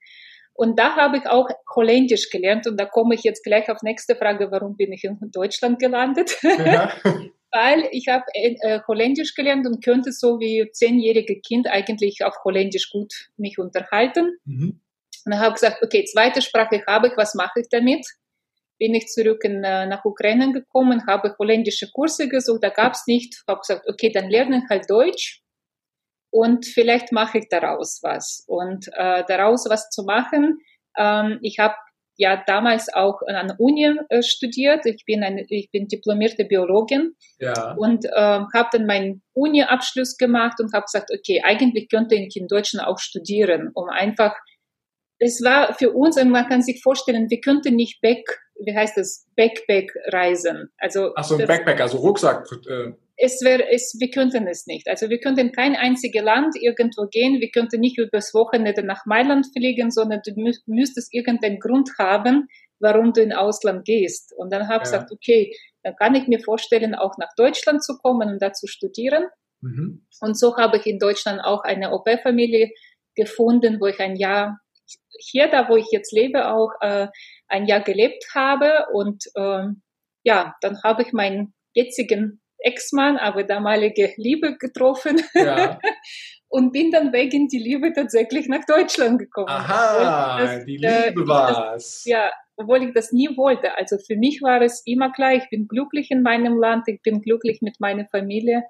Und 0.53 0.79
da 0.79 0.97
habe 0.97 1.19
ich 1.19 1.27
auch 1.27 1.49
Holländisch 1.75 2.29
gelernt. 2.31 2.67
Und 2.67 2.79
da 2.79 2.85
komme 2.85 3.15
ich 3.15 3.23
jetzt 3.23 3.43
gleich 3.45 3.71
auf 3.71 3.83
nächste 3.83 4.15
Frage, 4.15 4.51
warum 4.51 4.77
bin 4.77 4.93
ich 4.93 5.05
in 5.05 5.19
Deutschland 5.33 5.79
gelandet? 5.79 6.37
Ja. 6.43 6.93
Weil 7.53 7.89
ich 7.91 8.07
habe 8.09 8.25
äh, 8.35 8.81
Holländisch 8.87 9.35
gelernt 9.35 9.67
und 9.67 9.83
könnte 9.83 10.13
so 10.13 10.39
wie 10.39 10.71
zehnjährige 10.71 11.41
Kind 11.41 11.67
eigentlich 11.67 12.19
auf 12.25 12.35
Holländisch 12.45 12.91
gut 12.93 13.13
mich 13.37 13.59
unterhalten. 13.59 14.37
Mhm. 14.45 14.81
Und 15.25 15.33
dann 15.33 15.41
habe 15.41 15.51
ich 15.51 15.61
gesagt, 15.61 15.83
okay, 15.83 16.05
zweite 16.05 16.43
Sprache 16.43 16.83
habe 16.87 17.09
ich, 17.09 17.17
was 17.17 17.35
mache 17.35 17.61
ich 17.61 17.69
damit? 17.71 18.07
Bin 18.79 18.95
ich 18.95 19.09
zurück 19.09 19.45
in, 19.45 19.63
äh, 19.63 19.87
nach 19.87 20.05
Ukraine 20.05 20.53
gekommen, 20.53 21.07
habe 21.07 21.35
holländische 21.39 21.91
Kurse 21.93 22.29
gesucht, 22.29 22.63
da 22.63 22.71
gab 22.71 22.95
es 22.95 23.07
nicht. 23.07 23.43
Habe 23.47 23.61
gesagt, 23.61 23.87
okay, 23.89 24.11
dann 24.11 24.31
lerne 24.31 24.63
ich 24.65 24.71
halt 24.71 24.89
Deutsch 24.89 25.43
und 26.31 26.65
vielleicht 26.65 27.13
mache 27.13 27.39
ich 27.39 27.49
daraus 27.49 28.01
was. 28.03 28.45
Und 28.47 28.89
äh, 28.95 29.25
daraus 29.27 29.67
was 29.69 29.91
zu 29.91 30.05
machen, 30.05 30.59
ähm, 30.97 31.39
ich 31.43 31.59
habe 31.59 31.75
ja 32.17 32.43
damals 32.47 32.93
auch 32.93 33.23
an 33.27 33.49
der 33.49 33.61
Uni 33.61 33.97
äh, 34.09 34.23
studiert. 34.23 34.85
Ich 34.87 35.05
bin 35.07 35.25
eine, 35.25 35.45
ich 35.49 35.71
bin 35.71 35.89
diplomierte 35.89 36.45
Biologin 36.45 37.15
ja. 37.39 37.73
und 37.73 38.05
äh, 38.05 38.11
habe 38.11 38.69
dann 38.73 38.87
meinen 38.87 39.23
Uni-Abschluss 39.33 40.17
gemacht 40.17 40.61
und 40.61 40.73
habe 40.73 40.85
gesagt, 40.85 41.11
okay, 41.13 41.43
eigentlich 41.43 41.89
könnte 41.89 42.15
ich 42.15 42.37
in 42.37 42.47
Deutschland 42.47 42.87
auch 42.87 42.99
studieren, 42.99 43.71
um 43.75 43.89
einfach 43.89 44.37
es 45.21 45.43
war 45.43 45.75
für 45.75 45.93
uns, 45.93 46.17
und 46.17 46.31
man 46.31 46.49
kann 46.49 46.63
sich 46.63 46.83
vorstellen, 46.83 47.29
wir 47.29 47.41
könnten 47.41 47.77
nicht 47.77 48.01
back, 48.01 48.25
wie 48.59 48.75
heißt 48.75 48.97
das, 48.97 49.27
Backpack 49.37 49.93
reisen. 50.07 50.71
Also 50.79 51.13
Ach 51.15 51.25
so, 51.25 51.37
ein 51.37 51.47
Backpack, 51.47 51.81
also 51.81 51.99
Rucksack. 51.99 52.47
Äh. 52.69 52.93
Es 53.17 53.43
wäre, 53.43 53.71
es, 53.71 53.97
wir 54.01 54.11
könnten 54.11 54.47
es 54.47 54.67
nicht. 54.67 54.89
Also 54.89 55.11
wir 55.11 55.21
könnten 55.21 55.53
kein 55.53 55.77
einziges 55.77 56.23
Land 56.23 56.57
irgendwo 56.59 57.07
gehen. 57.07 57.39
Wir 57.39 57.51
könnten 57.51 57.81
nicht 57.81 57.99
übers 57.99 58.33
Wochenende 58.33 58.83
nach 58.83 59.05
Mailand 59.05 59.47
fliegen, 59.55 59.91
sondern 59.91 60.23
du 60.25 60.33
müsst, 60.37 60.67
müsstest 60.67 61.13
irgendeinen 61.13 61.61
Grund 61.61 61.91
haben, 61.99 62.49
warum 62.79 63.13
du 63.13 63.21
in 63.21 63.35
Ausland 63.35 63.85
gehst. 63.85 64.33
Und 64.39 64.51
dann 64.51 64.69
habe 64.69 64.85
ich 64.85 64.91
ja. 64.91 64.97
gesagt, 64.97 65.13
okay, 65.13 65.55
dann 65.83 65.97
kann 65.97 66.15
ich 66.15 66.29
mir 66.29 66.41
vorstellen, 66.41 66.95
auch 66.95 67.19
nach 67.19 67.35
Deutschland 67.37 67.85
zu 67.85 67.99
kommen 67.99 68.31
und 68.31 68.41
da 68.41 68.55
zu 68.55 68.67
studieren. 68.67 69.25
Mhm. 69.61 70.07
Und 70.23 70.39
so 70.39 70.57
habe 70.57 70.79
ich 70.79 70.87
in 70.87 70.99
Deutschland 70.99 71.43
auch 71.45 71.63
eine 71.65 71.93
Au-pair-Familie 71.93 72.71
gefunden, 73.15 73.81
wo 73.81 73.87
ich 73.87 74.01
ein 74.01 74.17
Jahr 74.17 74.60
hier, 75.19 75.49
da 75.49 75.69
wo 75.69 75.77
ich 75.77 75.89
jetzt 75.91 76.13
lebe, 76.13 76.51
auch 76.51 76.73
äh, 76.81 77.09
ein 77.49 77.67
Jahr 77.67 77.81
gelebt 77.81 78.25
habe. 78.35 78.87
Und 78.93 79.25
ähm, 79.37 79.83
ja, 80.25 80.55
dann 80.61 80.83
habe 80.83 81.03
ich 81.03 81.13
meinen 81.13 81.55
jetzigen 81.75 82.41
Ex-Mann, 82.59 83.17
aber 83.17 83.45
damalige 83.45 84.13
Liebe 84.17 84.57
getroffen. 84.59 85.21
Ja. 85.35 85.79
und 86.51 86.73
bin 86.73 86.91
dann 86.91 87.13
wegen 87.13 87.49
die 87.49 87.59
Liebe 87.59 87.93
tatsächlich 87.93 88.49
nach 88.49 88.65
Deutschland 88.67 89.21
gekommen. 89.21 89.49
Aha, 89.49 90.39
das, 90.39 90.65
die 90.65 90.83
äh, 90.83 91.09
Liebe 91.09 91.23
äh, 91.23 91.29
war's. 91.29 92.03
Ja, 92.05 92.31
obwohl 92.57 92.83
ich 92.83 92.93
das 92.93 93.13
nie 93.13 93.37
wollte. 93.37 93.77
Also 93.77 93.97
für 93.99 94.17
mich 94.17 94.43
war 94.43 94.61
es 94.61 94.83
immer 94.85 95.13
klar, 95.13 95.33
ich 95.35 95.49
bin 95.49 95.69
glücklich 95.69 96.11
in 96.11 96.23
meinem 96.23 96.59
Land, 96.59 96.89
ich 96.89 97.01
bin 97.03 97.23
glücklich 97.23 97.63
mit 97.63 97.79
meiner 97.81 98.07
Familie. 98.07 98.65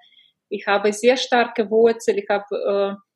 Ich 0.51 0.67
habe 0.67 0.93
sehr 0.93 1.17
starke 1.17 1.71
Wurzel, 1.71 2.19
ich 2.19 2.29
habe 2.29 2.99
äh, 2.99 3.10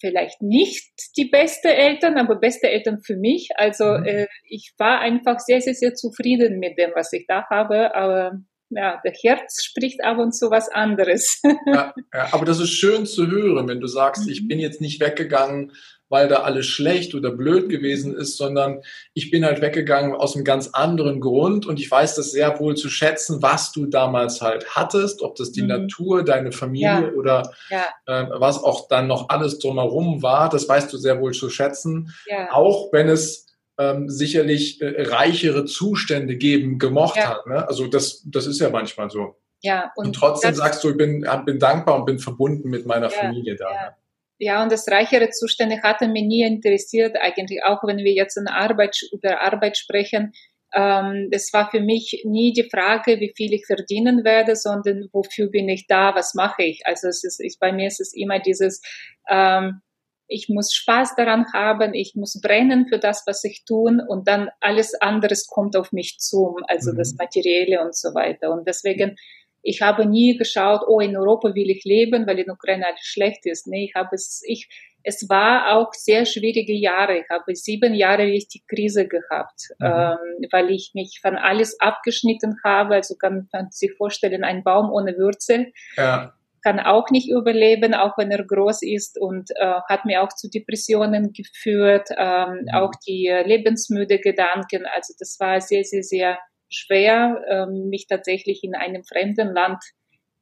vielleicht 0.00 0.42
nicht 0.42 0.92
die 1.16 1.28
beste 1.28 1.68
Eltern, 1.74 2.18
aber 2.18 2.36
beste 2.36 2.68
Eltern 2.68 3.00
für 3.04 3.16
mich. 3.16 3.48
Also 3.56 3.84
mhm. 3.84 4.04
äh, 4.04 4.26
ich 4.44 4.72
war 4.78 5.00
einfach 5.00 5.38
sehr, 5.40 5.60
sehr, 5.60 5.74
sehr 5.74 5.94
zufrieden 5.94 6.58
mit 6.58 6.78
dem, 6.78 6.90
was 6.94 7.12
ich 7.12 7.26
da 7.26 7.44
habe. 7.50 7.94
Aber 7.94 8.38
ja, 8.70 9.00
der 9.04 9.12
Herz 9.12 9.64
spricht 9.64 10.04
ab 10.04 10.18
und 10.18 10.32
zu 10.32 10.50
was 10.50 10.68
anderes. 10.68 11.40
Ja, 11.66 11.94
ja, 12.14 12.28
aber 12.32 12.44
das 12.44 12.60
ist 12.60 12.70
schön 12.70 13.06
zu 13.06 13.28
hören, 13.28 13.68
wenn 13.68 13.80
du 13.80 13.86
sagst, 13.86 14.26
mhm. 14.26 14.32
ich 14.32 14.48
bin 14.48 14.58
jetzt 14.58 14.80
nicht 14.80 15.00
weggegangen, 15.00 15.72
weil 16.08 16.28
da 16.28 16.36
alles 16.42 16.66
schlecht 16.66 17.14
oder 17.14 17.30
blöd 17.30 17.68
gewesen 17.68 18.14
ist, 18.14 18.36
sondern 18.36 18.82
ich 19.14 19.30
bin 19.30 19.44
halt 19.44 19.60
weggegangen 19.60 20.14
aus 20.14 20.34
einem 20.34 20.44
ganz 20.44 20.68
anderen 20.68 21.20
Grund 21.20 21.66
und 21.66 21.78
ich 21.78 21.90
weiß 21.90 22.14
das 22.14 22.30
sehr 22.30 22.58
wohl 22.60 22.76
zu 22.76 22.88
schätzen, 22.88 23.42
was 23.42 23.72
du 23.72 23.86
damals 23.86 24.40
halt 24.40 24.70
hattest, 24.70 25.22
ob 25.22 25.36
das 25.36 25.52
die 25.52 25.62
mhm. 25.62 25.68
Natur, 25.68 26.24
deine 26.24 26.52
Familie 26.52 26.86
ja. 27.08 27.12
oder 27.12 27.52
ja. 27.70 27.86
Äh, 28.06 28.26
was 28.30 28.62
auch 28.62 28.88
dann 28.88 29.06
noch 29.06 29.28
alles 29.28 29.58
drumherum 29.58 30.22
war, 30.22 30.48
das 30.48 30.68
weißt 30.68 30.92
du 30.92 30.96
sehr 30.96 31.20
wohl 31.20 31.32
zu 31.32 31.50
schätzen, 31.50 32.14
ja. 32.26 32.52
auch 32.52 32.92
wenn 32.92 33.08
es 33.08 33.46
ähm, 33.78 34.08
sicherlich 34.08 34.80
äh, 34.80 35.02
reichere 35.08 35.64
Zustände 35.64 36.36
geben 36.36 36.78
gemocht 36.78 37.24
hat. 37.24 37.46
Ne? 37.46 37.66
Also 37.68 37.86
das, 37.86 38.22
das 38.26 38.46
ist 38.46 38.60
ja 38.60 38.70
manchmal 38.70 39.10
so. 39.10 39.36
ja. 39.60 39.92
Und, 39.94 40.06
und 40.06 40.12
trotzdem 40.14 40.54
sagst 40.54 40.82
du, 40.82 40.90
ich 40.90 40.96
bin, 40.96 41.26
bin 41.44 41.58
dankbar 41.58 41.96
und 41.96 42.06
bin 42.06 42.18
verbunden 42.18 42.70
mit 42.70 42.86
meiner 42.86 43.10
Familie 43.10 43.56
da. 43.56 43.96
Ja. 44.38 44.62
Und 44.62 44.72
das 44.72 44.88
reichere 44.88 45.30
Zustände 45.30 45.82
hatte 45.82 46.08
mich 46.08 46.24
nie 46.24 46.42
interessiert, 46.42 47.16
eigentlich 47.20 47.62
auch 47.64 47.82
wenn 47.84 47.98
wir 47.98 48.12
jetzt 48.12 48.36
in 48.36 48.46
Arbeit, 48.46 48.98
über 49.12 49.40
Arbeit 49.40 49.76
sprechen. 49.76 50.32
Ähm, 50.74 51.28
das 51.30 51.52
war 51.52 51.70
für 51.70 51.80
mich 51.80 52.22
nie 52.24 52.52
die 52.52 52.68
Frage, 52.68 53.20
wie 53.20 53.32
viel 53.34 53.52
ich 53.54 53.66
verdienen 53.66 54.24
werde, 54.24 54.54
sondern 54.54 55.08
wofür 55.12 55.48
bin 55.50 55.68
ich 55.68 55.86
da, 55.86 56.14
was 56.14 56.34
mache 56.34 56.62
ich. 56.62 56.82
Also 56.84 57.08
es 57.08 57.24
ist, 57.24 57.40
ich, 57.40 57.58
bei 57.58 57.72
mir 57.72 57.88
ist 57.88 58.00
es 58.00 58.14
immer 58.14 58.38
dieses, 58.38 58.82
ähm, 59.28 59.80
ich 60.28 60.48
muss 60.50 60.74
Spaß 60.74 61.16
daran 61.16 61.46
haben, 61.54 61.94
ich 61.94 62.14
muss 62.14 62.38
brennen 62.40 62.86
für 62.86 62.98
das, 62.98 63.24
was 63.26 63.42
ich 63.44 63.64
tun 63.64 64.02
und 64.06 64.28
dann 64.28 64.50
alles 64.60 64.94
anderes 64.94 65.46
kommt 65.46 65.74
auf 65.74 65.90
mich 65.90 66.18
zu, 66.18 66.56
also 66.68 66.92
mhm. 66.92 66.98
das 66.98 67.14
Materielle 67.14 67.82
und 67.82 67.96
so 67.96 68.14
weiter. 68.14 68.52
Und 68.52 68.68
deswegen 68.68 69.16
ich 69.62 69.82
habe 69.82 70.06
nie 70.06 70.36
geschaut, 70.36 70.82
oh, 70.86 71.00
in 71.00 71.16
Europa 71.16 71.54
will 71.54 71.70
ich 71.70 71.84
leben, 71.84 72.26
weil 72.26 72.38
in 72.38 72.50
Ukraine 72.50 72.86
alles 72.86 73.00
schlecht 73.02 73.46
ist. 73.46 73.66
Nee, 73.66 73.86
ich 73.86 73.94
habe 73.94 74.10
es, 74.14 74.42
ich, 74.46 74.68
es 75.02 75.28
war 75.28 75.76
auch 75.76 75.92
sehr 75.92 76.26
schwierige 76.26 76.72
Jahre. 76.72 77.18
Ich 77.18 77.28
habe 77.30 77.54
sieben 77.54 77.94
Jahre 77.94 78.22
richtig 78.22 78.66
Krise 78.66 79.08
gehabt, 79.08 79.70
mhm. 79.78 79.86
ähm, 79.86 80.48
weil 80.50 80.70
ich 80.70 80.92
mich 80.94 81.20
von 81.20 81.36
alles 81.36 81.80
abgeschnitten 81.80 82.56
habe. 82.64 82.94
Also 82.94 83.16
kann 83.16 83.48
man 83.52 83.70
sich 83.70 83.92
vorstellen, 83.96 84.44
ein 84.44 84.62
Baum 84.62 84.90
ohne 84.90 85.16
Wurzel. 85.16 85.72
Ja. 85.96 86.34
Kann 86.62 86.80
auch 86.80 87.10
nicht 87.10 87.30
überleben, 87.30 87.94
auch 87.94 88.18
wenn 88.18 88.32
er 88.32 88.44
groß 88.44 88.82
ist 88.82 89.18
und 89.20 89.50
äh, 89.56 89.80
hat 89.88 90.04
mir 90.04 90.22
auch 90.22 90.30
zu 90.30 90.50
Depressionen 90.50 91.32
geführt, 91.32 92.08
ähm, 92.16 92.62
mhm. 92.62 92.74
auch 92.74 92.92
die 93.06 93.26
äh, 93.26 93.46
lebensmüde 93.46 94.18
Gedanken. 94.18 94.84
Also 94.86 95.14
das 95.18 95.36
war 95.38 95.60
sehr, 95.60 95.84
sehr, 95.84 96.02
sehr 96.02 96.38
schwer, 96.68 97.42
ähm, 97.48 97.88
mich 97.88 98.06
tatsächlich 98.06 98.62
in 98.62 98.74
einem 98.74 99.04
fremden 99.04 99.52
Land 99.52 99.82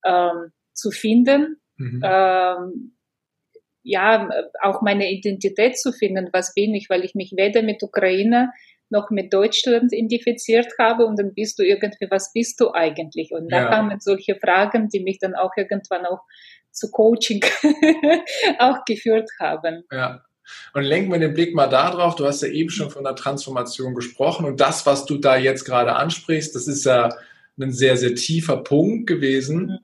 ähm, 0.04 0.52
zu 0.72 0.90
finden. 0.90 1.60
Mhm. 1.76 2.02
Ähm, 2.04 2.92
ja, 3.82 4.28
auch 4.62 4.82
meine 4.82 5.10
Identität 5.10 5.78
zu 5.78 5.92
finden, 5.92 6.28
was 6.32 6.54
bin 6.54 6.74
ich, 6.74 6.90
weil 6.90 7.04
ich 7.04 7.14
mich 7.14 7.32
weder 7.36 7.62
mit 7.62 7.82
Ukraine 7.82 8.50
noch 8.88 9.10
mit 9.10 9.32
Deutschland 9.32 9.92
identifiziert 9.92 10.72
habe 10.78 11.06
und 11.06 11.18
dann 11.18 11.34
bist 11.34 11.58
du 11.58 11.64
irgendwie, 11.64 12.06
was 12.10 12.32
bist 12.32 12.60
du 12.60 12.72
eigentlich? 12.72 13.32
Und 13.32 13.50
da 13.50 13.62
ja. 13.62 13.68
kamen 13.68 13.98
solche 14.00 14.36
Fragen, 14.36 14.88
die 14.88 15.00
mich 15.00 15.18
dann 15.18 15.34
auch 15.34 15.50
irgendwann 15.56 16.06
auch 16.06 16.20
zu 16.70 16.90
Coaching 16.90 17.42
auch 18.58 18.84
geführt 18.84 19.30
haben. 19.40 19.84
Ja. 19.90 20.22
Und 20.72 20.82
lenken 20.82 21.12
wir 21.12 21.18
den 21.18 21.34
Blick 21.34 21.54
mal 21.54 21.68
da 21.68 21.90
drauf. 21.90 22.16
Du 22.16 22.26
hast 22.26 22.42
ja 22.42 22.48
eben 22.48 22.70
schon 22.70 22.90
von 22.90 23.04
der 23.04 23.16
Transformation 23.16 23.94
gesprochen 23.94 24.46
und 24.46 24.60
das, 24.60 24.86
was 24.86 25.04
du 25.04 25.18
da 25.18 25.36
jetzt 25.36 25.64
gerade 25.64 25.96
ansprichst, 25.96 26.54
das 26.54 26.66
ist 26.66 26.84
ja 26.84 27.10
ein 27.58 27.72
sehr, 27.72 27.96
sehr 27.96 28.14
tiefer 28.14 28.58
Punkt 28.58 29.06
gewesen. 29.06 29.78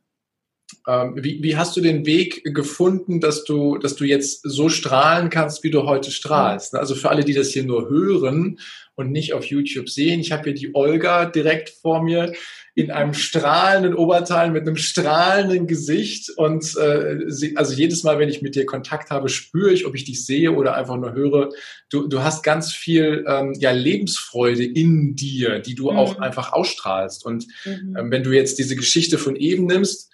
Ähm, 0.86 1.14
wie, 1.16 1.42
wie, 1.42 1.56
hast 1.56 1.76
du 1.76 1.80
den 1.80 2.06
Weg 2.06 2.42
gefunden, 2.54 3.20
dass 3.20 3.44
du, 3.44 3.78
dass 3.78 3.94
du 3.94 4.04
jetzt 4.04 4.40
so 4.42 4.68
strahlen 4.68 5.30
kannst, 5.30 5.62
wie 5.62 5.70
du 5.70 5.84
heute 5.84 6.10
strahlst? 6.10 6.74
Also 6.74 6.94
für 6.94 7.10
alle, 7.10 7.24
die 7.24 7.34
das 7.34 7.50
hier 7.50 7.64
nur 7.64 7.88
hören 7.88 8.58
und 8.94 9.12
nicht 9.12 9.32
auf 9.32 9.44
YouTube 9.44 9.88
sehen, 9.88 10.20
ich 10.20 10.32
habe 10.32 10.44
hier 10.44 10.54
die 10.54 10.74
Olga 10.74 11.26
direkt 11.26 11.70
vor 11.70 12.02
mir 12.02 12.32
in 12.74 12.90
einem 12.90 13.12
strahlenden 13.12 13.94
Oberteil 13.94 14.50
mit 14.50 14.62
einem 14.62 14.76
strahlenden 14.76 15.66
Gesicht 15.66 16.30
und 16.30 16.64
äh, 16.76 17.18
sie, 17.26 17.56
also 17.56 17.74
jedes 17.74 18.02
Mal, 18.02 18.18
wenn 18.18 18.30
ich 18.30 18.40
mit 18.40 18.54
dir 18.54 18.64
Kontakt 18.64 19.10
habe, 19.10 19.28
spüre 19.28 19.72
ich, 19.72 19.84
ob 19.84 19.94
ich 19.94 20.04
dich 20.04 20.24
sehe 20.24 20.52
oder 20.52 20.74
einfach 20.74 20.96
nur 20.96 21.12
höre. 21.12 21.50
Du, 21.90 22.08
du 22.08 22.22
hast 22.22 22.42
ganz 22.42 22.72
viel 22.72 23.24
ähm, 23.28 23.54
ja 23.58 23.72
Lebensfreude 23.72 24.64
in 24.64 25.14
dir, 25.14 25.58
die 25.58 25.74
du 25.74 25.90
mhm. 25.90 25.98
auch 25.98 26.18
einfach 26.18 26.54
ausstrahlst. 26.54 27.26
Und 27.26 27.46
mhm. 27.66 27.96
ähm, 27.98 28.10
wenn 28.10 28.22
du 28.22 28.32
jetzt 28.32 28.58
diese 28.58 28.74
Geschichte 28.74 29.18
von 29.18 29.36
eben 29.36 29.66
nimmst, 29.66 30.10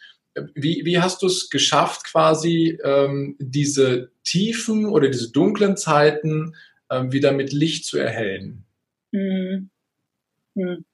wie, 0.54 0.84
wie 0.84 0.98
hast 0.98 1.22
du 1.22 1.26
es 1.26 1.50
geschafft, 1.50 2.04
quasi 2.04 2.78
ähm, 2.84 3.36
diese 3.38 4.10
tiefen 4.24 4.86
oder 4.86 5.08
diese 5.08 5.30
dunklen 5.32 5.76
Zeiten 5.76 6.54
ähm, 6.90 7.12
wieder 7.12 7.32
mit 7.32 7.52
Licht 7.52 7.84
zu 7.84 7.98
erhellen? 7.98 8.64
Mhm. 9.12 9.70
Mhm. 10.54 10.84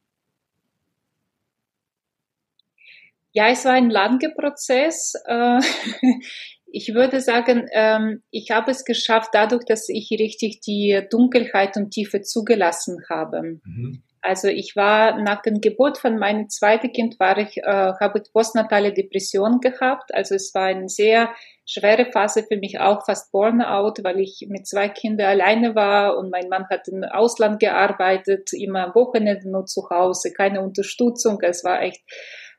Ja, 3.32 3.48
es 3.48 3.64
war 3.64 3.72
ein 3.72 3.90
langer 3.90 4.30
Prozess. 4.30 5.14
Äh, 5.26 5.60
ich 6.66 6.94
würde 6.94 7.20
sagen, 7.20 7.66
ähm, 7.72 8.22
ich 8.30 8.50
habe 8.52 8.70
es 8.70 8.84
geschafft 8.84 9.30
dadurch, 9.32 9.64
dass 9.64 9.88
ich 9.88 10.10
richtig 10.12 10.60
die 10.60 11.02
Dunkelheit 11.10 11.76
und 11.76 11.90
Tiefe 11.90 12.22
zugelassen 12.22 13.04
habe. 13.10 13.58
Mhm. 13.64 14.02
Also 14.26 14.48
ich 14.48 14.74
war 14.74 15.20
nach 15.20 15.42
dem 15.42 15.60
Geburt 15.60 15.98
von 15.98 16.16
meinem 16.16 16.48
zweiten 16.48 16.90
Kind 16.92 17.20
war 17.20 17.36
ich, 17.36 17.58
äh, 17.58 17.92
habe 18.00 18.22
postnatale 18.32 18.94
Depression 18.94 19.60
gehabt. 19.60 20.14
Also 20.14 20.34
es 20.34 20.54
war 20.54 20.64
eine 20.64 20.88
sehr 20.88 21.34
schwere 21.66 22.10
Phase 22.10 22.42
für 22.42 22.56
mich 22.56 22.80
auch, 22.80 23.04
fast 23.04 23.30
Burnout, 23.32 24.02
weil 24.02 24.20
ich 24.20 24.46
mit 24.48 24.66
zwei 24.66 24.88
Kindern 24.88 25.26
alleine 25.28 25.74
war 25.74 26.16
und 26.16 26.30
mein 26.30 26.48
Mann 26.48 26.66
hat 26.70 26.88
im 26.88 27.04
Ausland 27.04 27.60
gearbeitet, 27.60 28.54
immer 28.54 28.86
am 28.86 28.94
Wochenende 28.94 29.50
nur 29.50 29.66
zu 29.66 29.90
Hause, 29.90 30.32
keine 30.32 30.62
Unterstützung. 30.62 31.38
Es 31.42 31.62
war 31.62 31.82
echt 31.82 32.02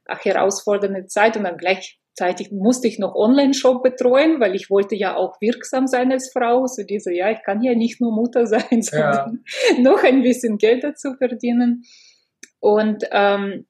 herausfordernde 0.07 1.07
Zeit 1.07 1.35
und 1.35 1.45
dann 1.45 1.57
gleichzeitig 2.15 2.51
musste 2.51 2.87
ich 2.87 2.99
noch 2.99 3.15
Online-Shop 3.15 3.83
betreuen, 3.83 4.39
weil 4.39 4.55
ich 4.55 4.69
wollte 4.69 4.95
ja 4.95 5.15
auch 5.15 5.39
wirksam 5.41 5.87
sein 5.87 6.11
als 6.11 6.31
Frau. 6.31 6.65
So 6.67 6.83
diese, 6.83 7.13
ja, 7.13 7.31
ich 7.31 7.43
kann 7.43 7.61
ja 7.61 7.75
nicht 7.75 8.01
nur 8.01 8.13
Mutter 8.13 8.47
sein, 8.47 8.81
sondern 8.81 9.43
ja. 9.69 9.81
noch 9.81 10.03
ein 10.03 10.23
bisschen 10.23 10.57
Geld 10.57 10.83
dazu 10.83 11.13
verdienen. 11.17 11.83
Und 12.59 13.03
ähm, 13.11 13.67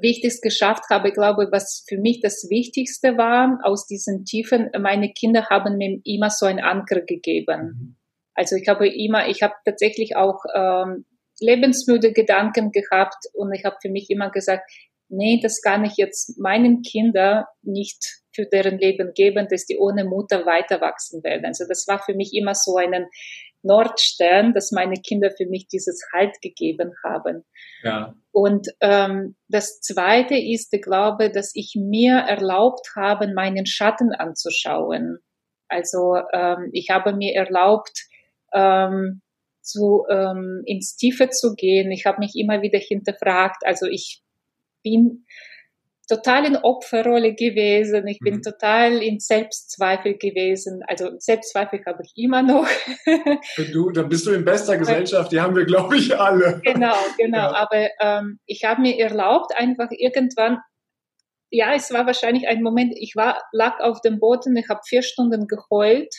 wie 0.00 0.10
ich 0.10 0.22
das 0.22 0.40
geschafft 0.40 0.84
habe, 0.88 1.08
ich 1.08 1.14
glaube, 1.14 1.48
was 1.50 1.84
für 1.86 1.98
mich 1.98 2.20
das 2.20 2.46
Wichtigste 2.48 3.18
war, 3.18 3.58
aus 3.62 3.86
diesen 3.86 4.24
Tiefen, 4.24 4.70
meine 4.80 5.12
Kinder 5.12 5.50
haben 5.50 5.76
mir 5.76 6.00
immer 6.04 6.30
so 6.30 6.46
einen 6.46 6.60
Anker 6.60 7.02
gegeben. 7.02 7.60
Mhm. 7.60 7.96
Also 8.34 8.56
ich 8.56 8.66
habe 8.68 8.88
immer, 8.88 9.28
ich 9.28 9.42
habe 9.42 9.52
tatsächlich 9.66 10.16
auch 10.16 10.42
ähm, 10.54 11.04
lebensmüde 11.40 12.12
Gedanken 12.12 12.72
gehabt 12.72 13.26
und 13.34 13.52
ich 13.52 13.66
habe 13.66 13.76
für 13.82 13.90
mich 13.90 14.08
immer 14.08 14.30
gesagt, 14.30 14.70
nee, 15.12 15.40
das 15.42 15.60
kann 15.62 15.84
ich 15.84 15.96
jetzt 15.96 16.38
meinen 16.38 16.82
Kindern 16.82 17.44
nicht 17.62 18.22
für 18.34 18.46
deren 18.46 18.78
Leben 18.78 19.12
geben, 19.14 19.46
dass 19.50 19.66
die 19.66 19.78
ohne 19.78 20.04
Mutter 20.04 20.46
weiter 20.46 20.80
wachsen 20.80 21.22
werden. 21.22 21.44
Also 21.44 21.66
das 21.68 21.86
war 21.86 22.02
für 22.02 22.14
mich 22.14 22.32
immer 22.34 22.54
so 22.54 22.76
einen 22.76 23.06
Nordstern, 23.62 24.54
dass 24.54 24.72
meine 24.72 24.96
Kinder 24.96 25.30
für 25.30 25.46
mich 25.46 25.68
dieses 25.68 26.02
Halt 26.12 26.40
gegeben 26.40 26.94
haben. 27.04 27.44
Ja. 27.82 28.14
Und 28.32 28.68
ähm, 28.80 29.36
das 29.48 29.80
Zweite 29.80 30.34
ist, 30.34 30.72
ich 30.72 30.82
glaube, 30.82 31.30
dass 31.30 31.52
ich 31.54 31.74
mir 31.76 32.14
erlaubt 32.14 32.88
habe, 32.96 33.32
meinen 33.32 33.66
Schatten 33.66 34.12
anzuschauen. 34.12 35.18
Also 35.68 36.16
ähm, 36.32 36.70
ich 36.72 36.88
habe 36.90 37.14
mir 37.14 37.34
erlaubt, 37.34 38.06
ähm, 38.52 39.20
zu, 39.60 40.04
ähm, 40.10 40.62
ins 40.66 40.96
Tiefe 40.96 41.28
zu 41.30 41.54
gehen. 41.54 41.92
Ich 41.92 42.04
habe 42.04 42.18
mich 42.18 42.32
immer 42.34 42.62
wieder 42.62 42.78
hinterfragt. 42.78 43.62
Also 43.64 43.86
ich 43.86 44.22
bin 44.82 45.24
total 46.08 46.44
in 46.46 46.56
Opferrolle 46.56 47.34
gewesen. 47.34 48.06
Ich 48.06 48.18
bin 48.18 48.36
mhm. 48.36 48.42
total 48.42 49.02
in 49.02 49.18
Selbstzweifel 49.18 50.18
gewesen. 50.18 50.82
Also 50.86 51.10
Selbstzweifel 51.18 51.80
habe 51.86 52.02
ich 52.04 52.12
immer 52.16 52.42
noch. 52.42 52.68
du, 53.72 53.90
dann 53.90 54.08
bist 54.08 54.26
du 54.26 54.32
in 54.32 54.44
bester 54.44 54.76
Gesellschaft. 54.76 55.32
Die 55.32 55.40
haben 55.40 55.56
wir, 55.56 55.64
glaube 55.64 55.96
ich, 55.96 56.18
alle. 56.18 56.60
Genau, 56.64 56.94
genau. 57.16 57.38
Ja. 57.38 57.54
Aber 57.54 57.88
ähm, 58.00 58.38
ich 58.46 58.64
habe 58.64 58.82
mir 58.82 58.98
erlaubt, 58.98 59.52
einfach 59.56 59.88
irgendwann. 59.90 60.58
Ja, 61.50 61.74
es 61.74 61.92
war 61.92 62.06
wahrscheinlich 62.06 62.48
ein 62.48 62.62
Moment. 62.62 62.94
Ich 62.96 63.14
war 63.14 63.40
lag 63.52 63.80
auf 63.80 64.00
dem 64.00 64.18
Boden. 64.18 64.56
Ich 64.56 64.68
habe 64.68 64.80
vier 64.86 65.02
Stunden 65.02 65.46
geheult 65.46 66.14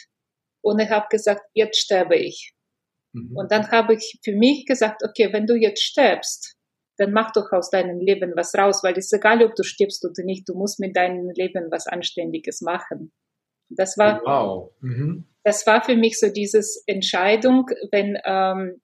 und 0.62 0.80
ich 0.80 0.90
habe 0.90 1.08
gesagt, 1.10 1.42
jetzt 1.54 1.80
sterbe 1.80 2.16
ich. 2.16 2.54
Mhm. 3.14 3.36
Und 3.36 3.52
dann 3.52 3.70
habe 3.70 3.96
ich 3.96 4.20
für 4.24 4.34
mich 4.34 4.66
gesagt, 4.66 5.02
okay, 5.04 5.32
wenn 5.34 5.46
du 5.46 5.56
jetzt 5.56 5.84
stirbst, 5.84 6.56
dann 6.98 7.12
mach 7.12 7.32
doch 7.32 7.52
aus 7.52 7.70
deinem 7.70 8.00
Leben 8.00 8.34
was 8.36 8.54
raus, 8.56 8.84
weil 8.84 8.98
es 8.98 9.06
ist 9.06 9.14
egal, 9.14 9.44
ob 9.44 9.56
du 9.56 9.64
stirbst 9.64 10.06
oder 10.06 10.24
nicht, 10.24 10.48
du 10.48 10.54
musst 10.54 10.80
mit 10.80 10.96
deinem 10.96 11.30
Leben 11.32 11.72
was 11.72 11.88
Anständiges 11.88 12.62
machen. 12.62 13.12
Das 13.70 13.98
war, 13.98 14.22
wow. 14.24 14.72
Mhm. 14.82 15.28
das 15.44 15.66
war 15.66 15.84
für 15.84 15.96
mich 15.96 16.20
so 16.20 16.30
dieses 16.30 16.84
Entscheidung, 16.86 17.66
wenn, 17.92 18.18
ähm, 18.26 18.82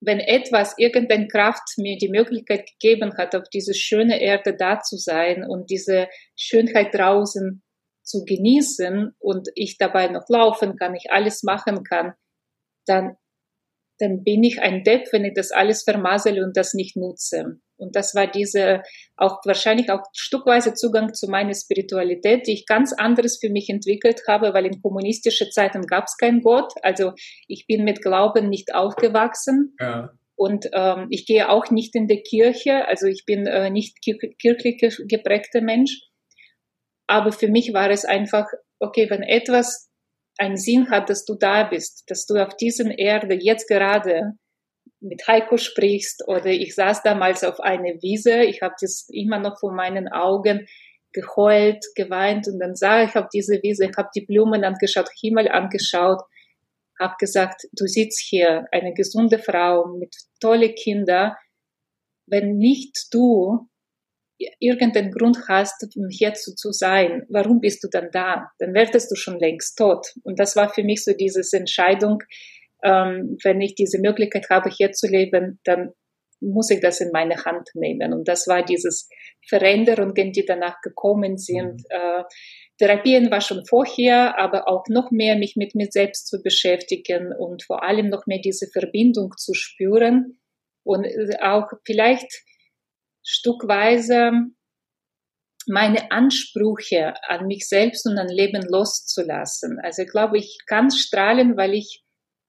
wenn 0.00 0.20
etwas, 0.20 0.74
irgendeine 0.78 1.28
Kraft 1.28 1.76
mir 1.76 1.96
die 1.98 2.08
Möglichkeit 2.08 2.66
gegeben 2.66 3.16
hat, 3.16 3.34
auf 3.34 3.48
diese 3.52 3.74
schöne 3.74 4.20
Erde 4.20 4.56
da 4.56 4.80
zu 4.80 4.96
sein 4.96 5.44
und 5.44 5.70
diese 5.70 6.08
Schönheit 6.36 6.94
draußen 6.94 7.62
zu 8.02 8.24
genießen 8.24 9.14
und 9.18 9.48
ich 9.54 9.78
dabei 9.78 10.08
noch 10.08 10.28
laufen 10.28 10.76
kann, 10.76 10.94
ich 10.94 11.10
alles 11.10 11.42
machen 11.42 11.84
kann, 11.84 12.14
dann 12.86 13.16
dann 13.98 14.24
bin 14.24 14.42
ich 14.42 14.60
ein 14.60 14.82
Depp, 14.84 15.08
wenn 15.12 15.24
ich 15.24 15.34
das 15.34 15.50
alles 15.50 15.82
vermasele 15.82 16.44
und 16.44 16.56
das 16.56 16.74
nicht 16.74 16.96
nutze. 16.96 17.58
Und 17.76 17.96
das 17.96 18.14
war 18.14 18.26
diese 18.26 18.82
auch 19.16 19.40
wahrscheinlich 19.44 19.90
auch 19.90 20.02
stückweise 20.12 20.74
Zugang 20.74 21.12
zu 21.12 21.28
meiner 21.28 21.54
Spiritualität, 21.54 22.46
die 22.46 22.52
ich 22.52 22.66
ganz 22.66 22.92
anderes 22.92 23.38
für 23.38 23.50
mich 23.50 23.68
entwickelt 23.68 24.22
habe, 24.28 24.54
weil 24.54 24.66
in 24.66 24.80
kommunistischen 24.80 25.50
Zeiten 25.50 25.82
gab 25.82 26.04
es 26.06 26.16
keinen 26.16 26.42
Gott. 26.42 26.72
Also 26.82 27.12
ich 27.48 27.66
bin 27.66 27.84
mit 27.84 28.02
Glauben 28.02 28.48
nicht 28.48 28.74
aufgewachsen. 28.74 29.76
Ja. 29.80 30.12
Und 30.36 30.68
ähm, 30.72 31.06
ich 31.10 31.26
gehe 31.26 31.48
auch 31.48 31.70
nicht 31.70 31.94
in 31.94 32.08
die 32.08 32.22
Kirche, 32.22 32.88
also 32.88 33.06
ich 33.06 33.24
bin 33.24 33.46
äh, 33.46 33.70
nicht 33.70 33.98
kirchlich 34.02 34.82
geprägter 35.06 35.60
Mensch. 35.60 36.00
Aber 37.06 37.32
für 37.32 37.48
mich 37.48 37.72
war 37.72 37.90
es 37.90 38.04
einfach, 38.04 38.46
okay, 38.80 39.08
wenn 39.10 39.22
etwas 39.22 39.90
einen 40.38 40.56
Sinn 40.56 40.90
hat, 40.90 41.10
dass 41.10 41.24
du 41.24 41.34
da 41.34 41.64
bist, 41.64 42.04
dass 42.08 42.26
du 42.26 42.36
auf 42.36 42.56
diesen 42.56 42.90
Erde 42.90 43.34
jetzt 43.34 43.68
gerade 43.68 44.32
mit 45.00 45.26
Heiko 45.28 45.56
sprichst 45.56 46.26
oder 46.26 46.46
ich 46.46 46.74
saß 46.74 47.02
damals 47.02 47.44
auf 47.44 47.60
einer 47.60 48.00
Wiese, 48.00 48.42
ich 48.42 48.62
habe 48.62 48.74
das 48.80 49.06
immer 49.10 49.38
noch 49.38 49.58
vor 49.60 49.72
meinen 49.72 50.08
Augen 50.08 50.66
geheult, 51.12 51.84
geweint 51.94 52.48
und 52.48 52.58
dann 52.58 52.74
sah 52.74 53.04
ich 53.04 53.14
auf 53.14 53.26
diese 53.32 53.62
Wiese, 53.62 53.84
ich 53.84 53.96
habe 53.96 54.08
die 54.14 54.24
Blumen 54.24 54.64
angeschaut, 54.64 55.08
Himmel 55.20 55.48
angeschaut, 55.48 56.22
habe 56.98 57.14
gesagt, 57.18 57.66
du 57.72 57.86
sitzt 57.86 58.20
hier, 58.20 58.66
eine 58.72 58.94
gesunde 58.94 59.38
Frau 59.38 59.86
mit 59.86 60.14
tolle 60.40 60.74
Kinder, 60.74 61.36
wenn 62.26 62.56
nicht 62.56 63.08
du 63.12 63.68
irgendeinen 64.58 65.12
Grund 65.12 65.38
hast, 65.48 65.86
um 65.96 66.08
hier 66.08 66.34
zu, 66.34 66.54
zu 66.54 66.72
sein, 66.72 67.24
warum 67.28 67.60
bist 67.60 67.84
du 67.84 67.88
dann 67.88 68.08
da? 68.10 68.50
Dann 68.58 68.74
wärtest 68.74 69.10
du 69.10 69.16
schon 69.16 69.38
längst 69.38 69.78
tot. 69.78 70.06
Und 70.22 70.40
das 70.40 70.56
war 70.56 70.72
für 70.72 70.82
mich 70.82 71.04
so 71.04 71.12
diese 71.12 71.42
Entscheidung, 71.56 72.22
ähm, 72.82 73.38
wenn 73.42 73.60
ich 73.60 73.74
diese 73.74 74.00
Möglichkeit 74.00 74.46
habe, 74.50 74.70
hier 74.70 74.92
zu 74.92 75.06
leben, 75.06 75.60
dann 75.64 75.92
muss 76.40 76.70
ich 76.70 76.80
das 76.80 77.00
in 77.00 77.10
meine 77.12 77.44
Hand 77.44 77.70
nehmen. 77.74 78.12
Und 78.12 78.28
das 78.28 78.46
war 78.46 78.62
dieses 78.62 79.08
Veränderungen, 79.48 80.32
die 80.32 80.44
danach 80.44 80.80
gekommen 80.82 81.38
sind. 81.38 81.80
Mhm. 81.80 81.84
Äh, 81.88 82.24
Therapien 82.78 83.30
war 83.30 83.40
schon 83.40 83.64
vorher, 83.66 84.38
aber 84.38 84.68
auch 84.68 84.84
noch 84.88 85.10
mehr 85.10 85.36
mich 85.36 85.54
mit 85.56 85.74
mir 85.74 85.86
selbst 85.90 86.26
zu 86.26 86.42
beschäftigen 86.42 87.32
und 87.32 87.62
vor 87.62 87.84
allem 87.84 88.08
noch 88.08 88.26
mehr 88.26 88.40
diese 88.40 88.66
Verbindung 88.66 89.32
zu 89.36 89.54
spüren 89.54 90.38
und 90.82 91.06
auch 91.40 91.68
vielleicht 91.84 92.44
stückweise 93.24 94.32
meine 95.66 96.10
Ansprüche 96.10 97.14
an 97.26 97.46
mich 97.46 97.66
selbst 97.68 98.06
und 98.06 98.18
an 98.18 98.28
Leben 98.28 98.62
loszulassen. 98.68 99.78
Also 99.82 100.02
ich 100.02 100.10
glaube, 100.10 100.38
ich 100.38 100.58
kann 100.66 100.90
strahlen, 100.90 101.56
weil 101.56 101.74
ich 101.74 102.04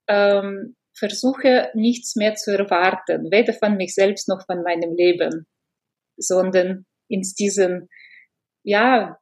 ähm, 0.08 0.76
versuche 0.98 1.70
nichts 1.74 2.16
mehr 2.16 2.36
zu 2.36 2.58
erwarten, 2.58 3.32
weder 3.32 3.54
von 3.54 3.78
mich 3.78 3.94
selbst 3.94 4.28
noch 4.28 4.46
von 4.46 4.64
meinem 4.64 4.96
Leben, 4.96 5.46
sondern 6.18 6.86
in 7.08 7.22
diesen, 7.40 7.90
ja, 8.64 9.18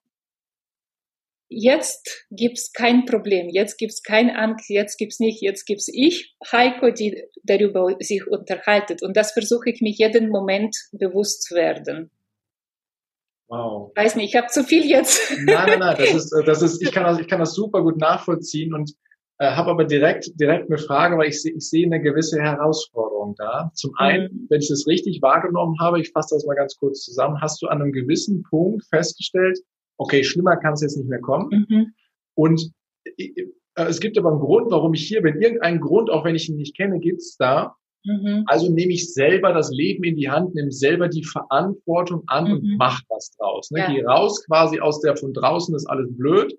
jetzt 1.56 2.26
gibt's 2.32 2.72
kein 2.74 3.06
Problem, 3.06 3.50
jetzt 3.50 3.78
gibt's 3.78 4.04
kein 4.04 4.30
Angst, 4.30 4.70
jetzt 4.70 4.98
gibt's 4.98 5.20
nicht, 5.20 5.42
jetzt 5.42 5.66
gibt's 5.66 5.90
ich, 5.92 6.36
Heiko, 6.52 6.92
die 6.92 7.24
darüber 7.44 7.96
sich 8.00 8.28
unterhaltet. 8.28 9.04
Und 9.04 9.16
das 9.18 9.32
versuche 9.32 9.70
ich 9.70 9.82
mich 9.82 9.98
jeden 9.98 10.30
Moment 10.30 10.76
bewusst 10.92 11.44
zu 11.44 11.56
werden. 11.56 12.12
Wow. 13.48 13.92
Weiß 13.96 14.16
nicht, 14.16 14.34
ich 14.34 14.36
habe 14.36 14.48
zu 14.48 14.64
viel 14.64 14.86
jetzt. 14.86 15.32
Nein, 15.46 15.66
nein, 15.68 15.80
nein, 15.80 15.96
das 15.98 16.14
ist, 16.16 16.36
das 16.46 16.62
ist, 16.62 16.82
ich 16.82 16.92
kann 16.92 17.04
das, 17.04 17.20
ich 17.20 17.28
kann 17.28 17.40
das 17.40 17.54
super 17.54 17.84
gut 17.84 17.98
nachvollziehen 17.98 18.74
und 18.74 18.92
äh, 19.40 19.52
habe 19.52 19.72
aber 19.72 19.86
direkt, 19.86 20.40
direkt 20.40 20.70
eine 20.70 20.78
Frage, 20.78 21.18
weil 21.18 21.30
ich, 21.30 21.42
sehe 21.42 21.54
ich 21.54 21.70
sehe 21.70 21.86
eine 21.86 22.02
gewisse 22.02 22.42
Herausforderung 22.42 23.36
da. 23.38 23.72
Zum 23.74 23.92
mhm. 23.92 23.98
einen, 23.98 24.48
wenn 24.50 24.62
ich 24.62 24.70
das 24.70 24.88
richtig 24.88 25.22
wahrgenommen 25.22 25.76
habe, 25.80 26.00
ich 26.00 26.12
fasse 26.12 26.36
das 26.36 26.46
mal 26.46 26.56
ganz 26.56 26.78
kurz 26.78 27.02
zusammen, 27.02 27.42
hast 27.42 27.62
du 27.62 27.68
an 27.68 27.82
einem 27.82 27.92
gewissen 27.92 28.44
Punkt 28.44 28.86
festgestellt, 28.90 29.60
okay, 29.98 30.24
schlimmer 30.24 30.58
kann 30.58 30.74
es 30.74 30.82
jetzt 30.82 30.98
nicht 30.98 31.10
mehr 31.10 31.22
kommen. 31.22 31.66
Mhm. 31.70 31.94
Und 32.36 32.72
äh, 33.18 33.46
es 33.76 34.00
gibt 34.00 34.18
aber 34.18 34.32
einen 34.32 34.40
Grund, 34.40 34.72
warum 34.72 34.94
ich 34.94 35.08
hier 35.08 35.22
bin. 35.22 35.42
Irgendeinen 35.42 35.80
Grund, 35.80 36.10
auch 36.10 36.24
wenn 36.26 36.36
ich 36.36 36.50
ihn 36.50 36.58
nicht 36.58 36.76
kenne, 36.76 37.00
gibt's 37.00 37.38
da. 37.38 37.76
Mhm. 38.06 38.44
Also 38.48 38.72
nehme 38.72 38.94
ich 38.94 39.14
selber 39.14 39.54
das 39.54 39.72
Leben 39.72 40.04
in 40.04 40.16
die 40.16 40.30
Hand, 40.30 40.56
nehme 40.56 40.72
selber 40.72 41.08
die 41.08 41.24
Verantwortung 41.24 42.24
an 42.28 42.46
mhm. 42.46 42.54
und 42.54 42.78
mach 42.78 43.02
was 43.10 43.32
draus. 43.38 43.72
Ne? 43.72 43.80
Ja. 43.80 43.92
Geh 43.92 44.06
raus 44.06 44.44
quasi 44.46 44.80
aus 44.80 45.00
der 45.00 45.16
von 45.16 45.34
draußen 45.34 45.74
ist 45.76 45.88
alles 45.88 46.10
blöd 46.16 46.58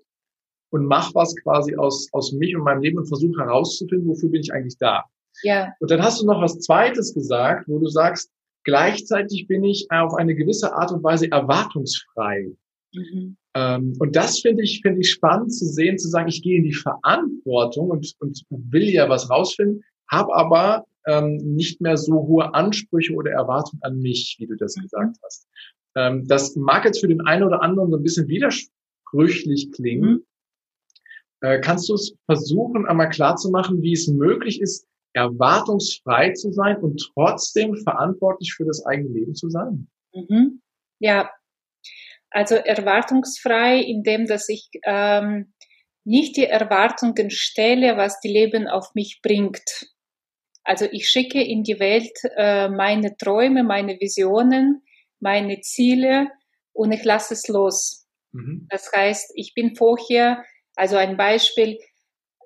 und 0.71 0.85
mach 0.85 1.13
was 1.13 1.35
quasi 1.35 1.75
aus, 1.75 2.07
aus 2.13 2.33
mich 2.33 2.55
und 2.55 2.63
meinem 2.63 2.81
Leben 2.81 2.97
und 2.97 3.07
versuche 3.07 3.41
herauszufinden, 3.41 4.07
wofür 4.07 4.29
bin 4.29 4.41
ich 4.41 4.51
eigentlich 4.51 4.77
da. 4.77 5.05
Ja. 5.43 5.73
Und 5.79 5.91
dann 5.91 6.01
hast 6.01 6.21
du 6.21 6.25
noch 6.25 6.41
was 6.41 6.59
Zweites 6.59 7.13
gesagt, 7.13 7.67
wo 7.67 7.79
du 7.79 7.87
sagst, 7.87 8.31
gleichzeitig 8.63 9.47
bin 9.47 9.63
ich 9.63 9.87
auf 9.91 10.15
eine 10.15 10.35
gewisse 10.35 10.73
Art 10.73 10.91
und 10.91 11.03
Weise 11.03 11.31
erwartungsfrei. 11.31 12.51
Mhm. 12.95 13.37
Ähm, 13.55 13.93
und 13.99 14.15
das 14.15 14.39
finde 14.39 14.63
ich, 14.63 14.81
finde 14.81 15.01
ich 15.01 15.11
spannend 15.11 15.53
zu 15.53 15.65
sehen, 15.65 15.97
zu 15.97 16.09
sagen, 16.09 16.27
ich 16.27 16.41
gehe 16.41 16.57
in 16.57 16.63
die 16.63 16.73
Verantwortung 16.73 17.89
und, 17.89 18.13
und 18.19 18.43
will 18.49 18.89
ja 18.89 19.09
was 19.09 19.29
rausfinden, 19.29 19.83
habe 20.09 20.33
aber 20.35 20.85
ähm, 21.07 21.37
nicht 21.37 21.81
mehr 21.81 21.97
so 21.97 22.13
hohe 22.13 22.53
Ansprüche 22.53 23.13
oder 23.13 23.31
Erwartungen 23.31 23.81
an 23.83 23.99
mich, 23.99 24.37
wie 24.39 24.47
du 24.47 24.55
das 24.55 24.75
mhm. 24.75 24.81
gesagt 24.83 25.17
hast. 25.23 25.47
Ähm, 25.95 26.27
das 26.27 26.55
mag 26.55 26.85
jetzt 26.85 26.99
für 26.99 27.07
den 27.07 27.21
einen 27.21 27.43
oder 27.43 27.61
anderen 27.61 27.91
so 27.91 27.97
ein 27.97 28.03
bisschen 28.03 28.27
widersprüchlich 28.27 29.71
klingen. 29.71 30.11
Mhm. 30.11 30.25
Äh, 31.41 31.59
kannst 31.59 31.89
du 31.89 31.93
es 31.93 32.15
versuchen, 32.25 32.85
einmal 32.85 33.09
klarzumachen, 33.09 33.81
wie 33.81 33.93
es 33.93 34.07
möglich 34.07 34.61
ist, 34.61 34.87
erwartungsfrei 35.13 36.33
zu 36.33 36.51
sein 36.51 36.77
und 36.77 37.09
trotzdem 37.13 37.75
verantwortlich 37.75 38.53
für 38.53 38.65
das 38.65 38.85
eigene 38.85 39.09
Leben 39.09 39.35
zu 39.35 39.49
sein? 39.49 39.87
Mhm. 40.13 40.61
Ja, 40.99 41.29
also 42.35 42.55
erwartungsfrei, 42.55 43.79
indem 43.79 44.25
dass 44.25 44.49
ich 44.49 44.69
ähm, 44.85 45.53
nicht 46.03 46.35
die 46.35 46.45
Erwartungen 46.45 47.29
stelle, 47.29 47.95
was 47.95 48.19
die 48.19 48.27
Leben 48.27 48.67
auf 48.67 48.93
mich 48.93 49.21
bringt. 49.23 49.63
Also 50.65 50.85
ich 50.91 51.07
schicke 51.07 51.41
in 51.41 51.63
die 51.63 51.79
Welt 51.79 52.11
äh, 52.35 52.67
meine 52.67 53.15
Träume, 53.15 53.63
meine 53.63 53.97
Visionen, 54.01 54.83
meine 55.21 55.61
Ziele 55.61 56.27
und 56.73 56.91
ich 56.91 57.05
lasse 57.05 57.35
es 57.35 57.47
los. 57.47 58.05
Mhm. 58.33 58.67
Das 58.69 58.91
heißt, 58.93 59.31
ich 59.35 59.53
bin 59.53 59.73
vorher, 59.77 60.43
also 60.75 60.97
ein 60.97 61.15
Beispiel, 61.15 61.77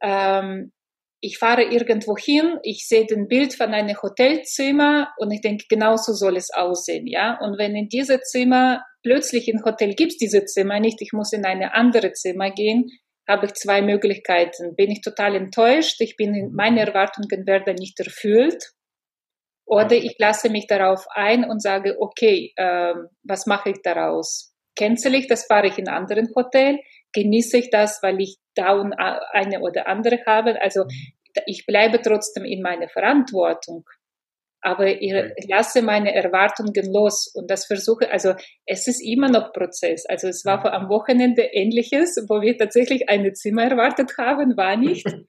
ähm, 0.04 0.72
ich 1.20 1.40
fahre 1.40 1.64
irgendwo 1.64 2.16
hin, 2.16 2.60
ich 2.62 2.88
sehe 2.88 3.08
den 3.08 3.28
Bild 3.28 3.56
von 3.56 3.74
einem 3.74 4.00
Hotelzimmer 4.00 5.12
und 5.18 5.32
ich 5.32 5.42
denke, 5.42 5.66
genau 5.68 5.98
so 5.98 6.14
soll 6.14 6.38
es 6.38 6.52
aussehen, 6.54 7.08
ja. 7.08 7.40
Und 7.42 7.58
wenn 7.58 7.76
in 7.76 7.90
diesem 7.90 8.20
Zimmer 8.22 8.84
plötzlich 9.04 9.48
im 9.48 9.64
Hotel 9.64 9.96
gibt 9.96 10.14
es 10.14 10.18
diese 10.18 10.46
Zimmer 10.46 10.80
nicht, 10.80 11.02
ich 11.02 11.14
muss 11.14 11.34
in 11.34 11.46
eine 11.46 11.74
andere 11.74 12.14
Zimmer 12.14 12.52
gehen, 12.52 12.90
habe 13.28 13.46
ich 13.46 13.54
zwei 13.54 13.82
Möglichkeiten. 13.82 14.76
Bin 14.76 14.92
ich 14.92 15.02
total 15.02 15.36
enttäuscht, 15.36 16.02
ich 16.02 16.16
bin, 16.16 16.52
meine 16.54 16.82
Erwartungen 16.86 17.46
werden 17.46 17.76
nicht 17.76 18.00
erfüllt, 18.00 18.72
oder 19.70 19.96
ich 19.96 20.16
lasse 20.18 20.50
mich 20.50 20.66
darauf 20.66 21.06
ein 21.14 21.48
und 21.48 21.62
sage, 21.62 21.96
okay, 22.00 22.54
äh, 22.56 22.96
was 23.24 23.46
mache 23.46 23.70
ich 23.70 23.82
daraus? 23.84 24.52
Cancel 24.76 25.14
ich, 25.14 25.28
das 25.28 25.46
fahre 25.46 25.68
ich 25.68 25.78
in 25.78 25.88
anderen 25.88 26.30
Hotel, 26.36 26.80
genieße 27.14 27.58
ich 27.58 27.70
das, 27.70 28.02
weil 28.02 28.20
ich 28.20 28.38
da 28.56 28.82
eine 29.32 29.60
oder 29.62 29.88
andere 29.88 30.22
habe. 30.26 30.60
Also 30.60 30.86
ich 31.46 31.68
bleibe 31.68 32.02
trotzdem 32.02 32.46
in 32.46 32.64
meiner 32.64 32.90
Verantwortung, 32.90 33.84
aber 34.62 34.88
ich 34.88 35.14
lasse 35.48 35.82
meine 35.82 36.14
Erwartungen 36.14 36.92
los 36.92 37.32
und 37.34 37.50
das 37.50 37.66
versuche, 37.66 38.12
also 38.12 38.34
es 38.66 38.88
ist 38.88 39.02
immer 39.02 39.30
noch 39.30 39.54
Prozess. 39.54 40.06
Also 40.06 40.28
es 40.28 40.44
war 40.46 40.62
vor 40.62 40.74
am 40.74 40.90
Wochenende 40.90 41.44
ähnliches, 41.44 42.18
wo 42.28 42.42
wir 42.42 42.58
tatsächlich 42.58 43.10
eine 43.10 43.34
Zimmer 43.34 43.64
erwartet 43.64 44.18
haben, 44.18 44.58
war 44.58 44.76
nicht. 44.76 45.06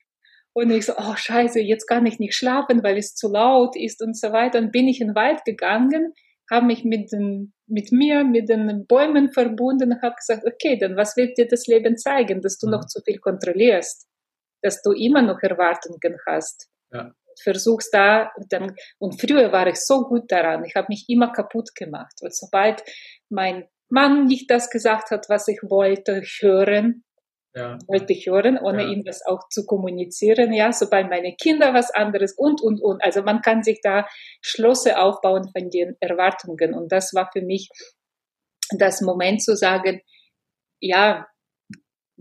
Und 0.52 0.70
ich 0.72 0.86
so, 0.86 0.94
oh 0.96 1.14
scheiße, 1.14 1.60
jetzt 1.60 1.86
kann 1.86 2.06
ich 2.06 2.18
nicht 2.18 2.34
schlafen, 2.34 2.82
weil 2.82 2.96
es 2.96 3.14
zu 3.14 3.28
laut 3.28 3.76
ist 3.76 4.02
und 4.02 4.18
so 4.18 4.32
weiter. 4.32 4.58
Und 4.58 4.72
bin 4.72 4.88
ich 4.88 5.00
in 5.00 5.08
den 5.08 5.14
Wald 5.14 5.44
gegangen, 5.44 6.12
habe 6.50 6.66
mich 6.66 6.84
mit, 6.84 7.12
den, 7.12 7.52
mit 7.68 7.92
mir, 7.92 8.24
mit 8.24 8.48
den 8.48 8.84
Bäumen 8.86 9.30
verbunden 9.30 9.92
und 9.92 10.02
habe 10.02 10.16
gesagt, 10.16 10.44
okay, 10.44 10.76
dann 10.76 10.96
was 10.96 11.16
wird 11.16 11.38
dir 11.38 11.46
das 11.46 11.68
Leben 11.68 11.96
zeigen, 11.96 12.40
dass 12.40 12.58
du 12.58 12.68
noch 12.68 12.82
mhm. 12.82 12.88
zu 12.88 13.00
viel 13.02 13.18
kontrollierst, 13.18 14.08
dass 14.62 14.82
du 14.82 14.90
immer 14.90 15.22
noch 15.22 15.40
Erwartungen 15.40 16.18
hast. 16.26 16.68
Ja. 16.92 17.12
Versuchst 17.42 17.92
da 17.92 18.32
dann, 18.48 18.74
und 18.98 19.20
früher 19.20 19.52
war 19.52 19.66
ich 19.66 19.76
so 19.76 20.02
gut 20.04 20.30
daran, 20.30 20.64
ich 20.64 20.74
habe 20.74 20.86
mich 20.88 21.04
immer 21.08 21.32
kaputt 21.32 21.74
gemacht. 21.74 22.14
Und 22.20 22.34
sobald 22.34 22.82
mein 23.28 23.68
Mann 23.88 24.26
nicht 24.26 24.50
das 24.50 24.70
gesagt 24.70 25.10
hat, 25.10 25.28
was 25.28 25.48
ich 25.48 25.60
wollte 25.62 26.22
hören, 26.40 27.04
ja. 27.54 27.78
wollte 27.88 28.12
ich 28.12 28.26
hören, 28.26 28.58
ohne 28.58 28.84
ja. 28.84 28.88
ihm 28.90 29.04
das 29.04 29.24
auch 29.26 29.48
zu 29.48 29.66
kommunizieren. 29.66 30.52
Ja, 30.52 30.72
sobald 30.72 31.10
meine 31.10 31.34
Kinder 31.34 31.74
was 31.74 31.90
anderes 31.90 32.34
und, 32.36 32.60
und, 32.62 32.80
und. 32.80 33.02
Also 33.02 33.22
man 33.22 33.40
kann 33.40 33.62
sich 33.62 33.80
da 33.82 34.06
Schlosse 34.40 34.98
aufbauen 34.98 35.50
von 35.52 35.70
den 35.70 35.96
Erwartungen. 36.00 36.74
Und 36.74 36.92
das 36.92 37.12
war 37.14 37.30
für 37.32 37.42
mich 37.42 37.68
das 38.78 39.00
Moment 39.00 39.42
zu 39.42 39.56
sagen, 39.56 40.00
ja, 40.80 41.26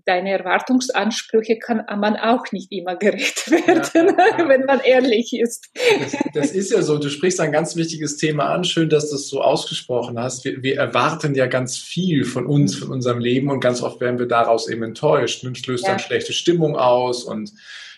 deine 0.09 0.31
Erwartungsansprüche 0.31 1.59
kann 1.59 1.85
man 1.99 2.17
auch 2.17 2.51
nicht 2.51 2.71
immer 2.71 2.95
gerecht 2.95 3.51
werden, 3.51 4.15
ja, 4.17 4.39
ja. 4.39 4.49
wenn 4.49 4.65
man 4.65 4.79
ehrlich 4.79 5.33
ist. 5.33 5.69
Das, 5.99 6.17
das, 6.33 6.51
ist 6.51 6.71
ja 6.71 6.81
so. 6.81 6.97
Du 6.97 7.09
sprichst 7.09 7.39
ein 7.39 7.51
ganz 7.51 7.75
wichtiges 7.75 8.17
Thema 8.17 8.45
an. 8.45 8.63
Schön, 8.63 8.89
dass 8.89 9.11
du 9.11 9.17
es 9.17 9.29
so 9.29 9.41
ausgesprochen 9.41 10.17
hast. 10.17 10.43
Wir, 10.45 10.63
wir, 10.63 10.77
erwarten 10.77 11.35
ja 11.35 11.45
ganz 11.45 11.77
viel 11.77 12.25
von 12.25 12.47
uns, 12.47 12.75
von 12.75 12.89
unserem 12.89 13.19
Leben 13.19 13.51
und 13.51 13.59
ganz 13.59 13.83
oft 13.83 14.01
werden 14.01 14.17
wir 14.17 14.25
daraus 14.25 14.67
eben 14.67 14.81
enttäuscht. 14.81 15.43
Und 15.43 15.65
löst 15.67 15.83
ja. 15.83 15.91
dann 15.91 15.99
schlechte 15.99 16.33
Stimmung 16.33 16.75
aus 16.75 17.23
und 17.23 17.51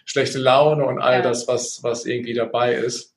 schlechte 0.04 0.38
Laune 0.38 0.86
und 0.86 1.00
all 1.00 1.21
das, 1.21 1.47
was, 1.47 1.80
was 1.82 2.06
irgendwie 2.06 2.34
dabei 2.34 2.74
ist. 2.74 3.15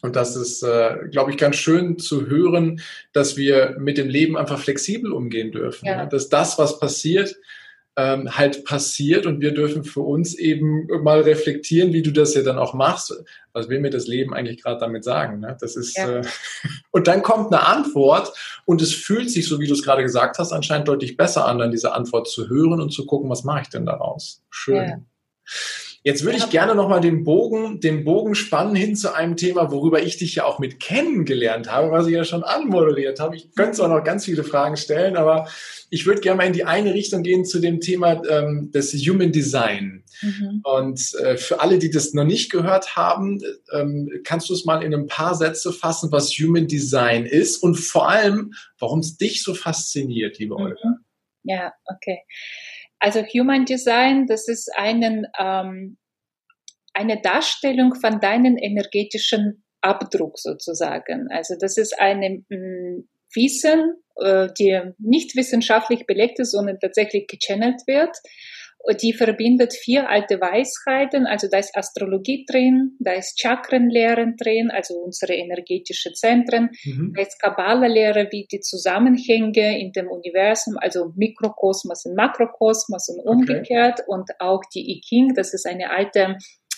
Und 0.00 0.14
das 0.14 0.36
ist, 0.36 0.62
äh, 0.62 1.08
glaube 1.10 1.32
ich, 1.32 1.38
ganz 1.38 1.56
schön 1.56 1.98
zu 1.98 2.28
hören, 2.28 2.80
dass 3.12 3.36
wir 3.36 3.74
mit 3.80 3.98
dem 3.98 4.08
Leben 4.08 4.36
einfach 4.36 4.60
flexibel 4.60 5.12
umgehen 5.12 5.50
dürfen. 5.50 5.86
Ja. 5.86 6.04
Ne? 6.04 6.08
Dass 6.08 6.28
das, 6.28 6.56
was 6.56 6.78
passiert, 6.78 7.34
ähm, 7.98 8.38
halt 8.38 8.64
passiert 8.64 9.26
und 9.26 9.40
wir 9.40 9.52
dürfen 9.52 9.82
für 9.82 10.02
uns 10.02 10.34
eben 10.34 10.86
mal 11.02 11.20
reflektieren, 11.20 11.92
wie 11.92 12.02
du 12.02 12.12
das 12.12 12.32
ja 12.32 12.42
dann 12.42 12.56
auch 12.56 12.72
machst. 12.72 13.12
Was 13.52 13.68
will 13.68 13.80
mir 13.80 13.90
das 13.90 14.06
Leben 14.06 14.32
eigentlich 14.32 14.62
gerade 14.62 14.78
damit 14.78 15.02
sagen? 15.02 15.40
Ne? 15.40 15.56
Das 15.60 15.74
ist 15.74 15.98
ja. 15.98 16.20
äh, 16.20 16.22
und 16.92 17.08
dann 17.08 17.22
kommt 17.22 17.52
eine 17.52 17.66
Antwort 17.66 18.32
und 18.64 18.80
es 18.80 18.94
fühlt 18.94 19.28
sich, 19.32 19.48
so 19.48 19.58
wie 19.58 19.66
du 19.66 19.74
es 19.74 19.82
gerade 19.82 20.04
gesagt 20.04 20.38
hast, 20.38 20.52
anscheinend 20.52 20.86
deutlich 20.86 21.16
besser 21.16 21.46
an, 21.46 21.58
dann 21.58 21.72
diese 21.72 21.92
Antwort 21.92 22.28
zu 22.28 22.48
hören 22.48 22.80
und 22.80 22.90
zu 22.90 23.04
gucken, 23.04 23.28
was 23.28 23.42
mache 23.42 23.62
ich 23.62 23.68
denn 23.68 23.84
daraus? 23.84 24.44
Schön. 24.48 24.88
Ja. 24.88 25.00
Jetzt 26.04 26.24
würde 26.24 26.38
ich 26.38 26.48
gerne 26.50 26.74
nochmal 26.74 27.00
den 27.00 27.24
Bogen, 27.24 27.80
den 27.80 28.04
Bogen 28.04 28.34
spannen 28.34 28.76
hin 28.76 28.94
zu 28.94 29.14
einem 29.14 29.36
Thema, 29.36 29.72
worüber 29.72 30.00
ich 30.00 30.16
dich 30.16 30.36
ja 30.36 30.44
auch 30.44 30.58
mit 30.58 30.78
kennengelernt 30.78 31.70
habe, 31.70 31.90
was 31.90 32.06
ich 32.06 32.14
ja 32.14 32.24
schon 32.24 32.44
anmoderiert 32.44 33.18
habe. 33.18 33.36
Ich 33.36 33.52
könnte 33.54 33.72
zwar 33.72 33.88
noch 33.88 34.04
ganz 34.04 34.24
viele 34.24 34.44
Fragen 34.44 34.76
stellen, 34.76 35.16
aber 35.16 35.48
ich 35.90 36.06
würde 36.06 36.20
gerne 36.20 36.38
mal 36.38 36.46
in 36.46 36.52
die 36.52 36.64
eine 36.64 36.94
Richtung 36.94 37.22
gehen 37.22 37.44
zu 37.44 37.58
dem 37.58 37.80
Thema 37.80 38.22
ähm, 38.28 38.70
des 38.72 38.92
Human 38.94 39.32
Design. 39.32 40.04
Mhm. 40.22 40.60
Und 40.62 41.14
äh, 41.16 41.36
für 41.36 41.60
alle, 41.60 41.78
die 41.78 41.90
das 41.90 42.12
noch 42.14 42.24
nicht 42.24 42.50
gehört 42.50 42.96
haben, 42.96 43.40
ähm, 43.72 44.08
kannst 44.24 44.48
du 44.50 44.54
es 44.54 44.64
mal 44.64 44.82
in 44.82 44.94
ein 44.94 45.06
paar 45.06 45.34
Sätze 45.34 45.72
fassen, 45.72 46.12
was 46.12 46.30
Human 46.30 46.68
Design 46.68 47.26
ist 47.26 47.62
und 47.62 47.74
vor 47.74 48.08
allem, 48.08 48.52
warum 48.78 49.00
es 49.00 49.16
dich 49.16 49.42
so 49.42 49.52
fasziniert, 49.52 50.38
liebe 50.38 50.54
mhm. 50.54 50.62
Olga. 50.62 50.96
Ja, 51.42 51.72
okay. 51.86 52.20
Also 53.00 53.22
Human 53.22 53.64
Design, 53.64 54.26
das 54.26 54.48
ist 54.48 54.70
einen, 54.76 55.26
ähm, 55.38 55.98
eine 56.94 57.20
Darstellung 57.20 57.94
von 57.94 58.20
deinem 58.20 58.56
energetischen 58.56 59.64
Abdruck 59.80 60.38
sozusagen. 60.38 61.28
Also 61.30 61.54
das 61.58 61.76
ist 61.76 61.98
eine 61.98 62.42
mm, 62.48 63.08
Wissen, 63.34 63.94
äh, 64.16 64.48
die 64.58 64.80
nicht 64.98 65.36
wissenschaftlich 65.36 66.06
belegt 66.06 66.40
ist, 66.40 66.52
sondern 66.52 66.78
tatsächlich 66.80 67.26
gechannelt 67.28 67.82
wird 67.86 68.16
die 69.02 69.12
verbindet 69.12 69.74
vier 69.74 70.08
alte 70.08 70.40
Weisheiten, 70.40 71.26
also 71.26 71.48
da 71.50 71.58
ist 71.58 71.76
Astrologie 71.76 72.46
drin, 72.48 72.96
da 73.00 73.12
ist 73.12 73.38
Chakrenlehren 73.40 74.36
drin, 74.36 74.70
also 74.70 74.94
unsere 74.94 75.34
energetischen 75.34 76.14
Zentren, 76.14 76.70
mhm. 76.84 77.12
da 77.14 77.22
ist 77.22 77.40
Kabbalah-Lehre, 77.40 78.28
wie 78.30 78.46
die 78.50 78.60
Zusammenhänge 78.60 79.78
in 79.80 79.92
dem 79.92 80.08
Universum, 80.08 80.76
also 80.78 81.12
Mikrokosmos 81.16 82.06
und 82.06 82.14
Makrokosmos 82.14 83.08
und 83.08 83.20
umgekehrt 83.26 84.00
okay. 84.00 84.08
und 84.08 84.30
auch 84.38 84.62
die 84.74 84.96
I 84.96 85.00
Ching, 85.00 85.34
das 85.34 85.52
ist 85.52 85.66
eine 85.66 85.90
alte 85.90 86.36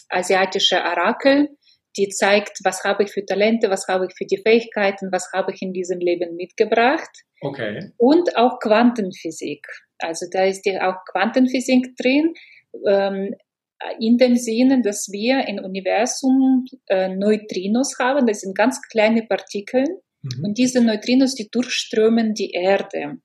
asiatische 0.08 0.76
Orakel, 0.76 1.48
die 1.96 2.08
zeigt, 2.08 2.58
was 2.64 2.84
habe 2.84 3.04
ich 3.04 3.12
für 3.12 3.24
Talente, 3.24 3.68
was 3.68 3.86
habe 3.88 4.06
ich 4.06 4.14
für 4.16 4.26
die 4.26 4.40
Fähigkeiten, 4.42 5.10
was 5.12 5.30
habe 5.32 5.52
ich 5.52 5.62
in 5.62 5.72
diesem 5.72 5.98
Leben 5.98 6.36
mitgebracht. 6.36 7.10
Okay. 7.40 7.92
Und 7.96 8.36
auch 8.36 8.58
Quantenphysik. 8.60 9.66
Also 10.00 10.26
da 10.30 10.44
ist 10.44 10.66
ja 10.66 10.90
auch 10.90 11.04
Quantenphysik 11.10 11.96
drin, 11.96 12.34
ähm, 12.86 13.34
in 13.98 14.18
dem 14.18 14.36
Sinne, 14.36 14.82
dass 14.82 15.08
wir 15.10 15.48
im 15.48 15.58
Universum 15.58 16.66
äh, 16.88 17.08
Neutrinos 17.08 17.98
haben. 17.98 18.26
Das 18.26 18.40
sind 18.40 18.56
ganz 18.56 18.80
kleine 18.90 19.22
Partikel. 19.22 19.84
Mhm. 20.22 20.44
Und 20.44 20.58
diese 20.58 20.82
Neutrinos, 20.82 21.34
die 21.34 21.48
durchströmen 21.50 22.34
die 22.34 22.50
Erde. 22.50 23.18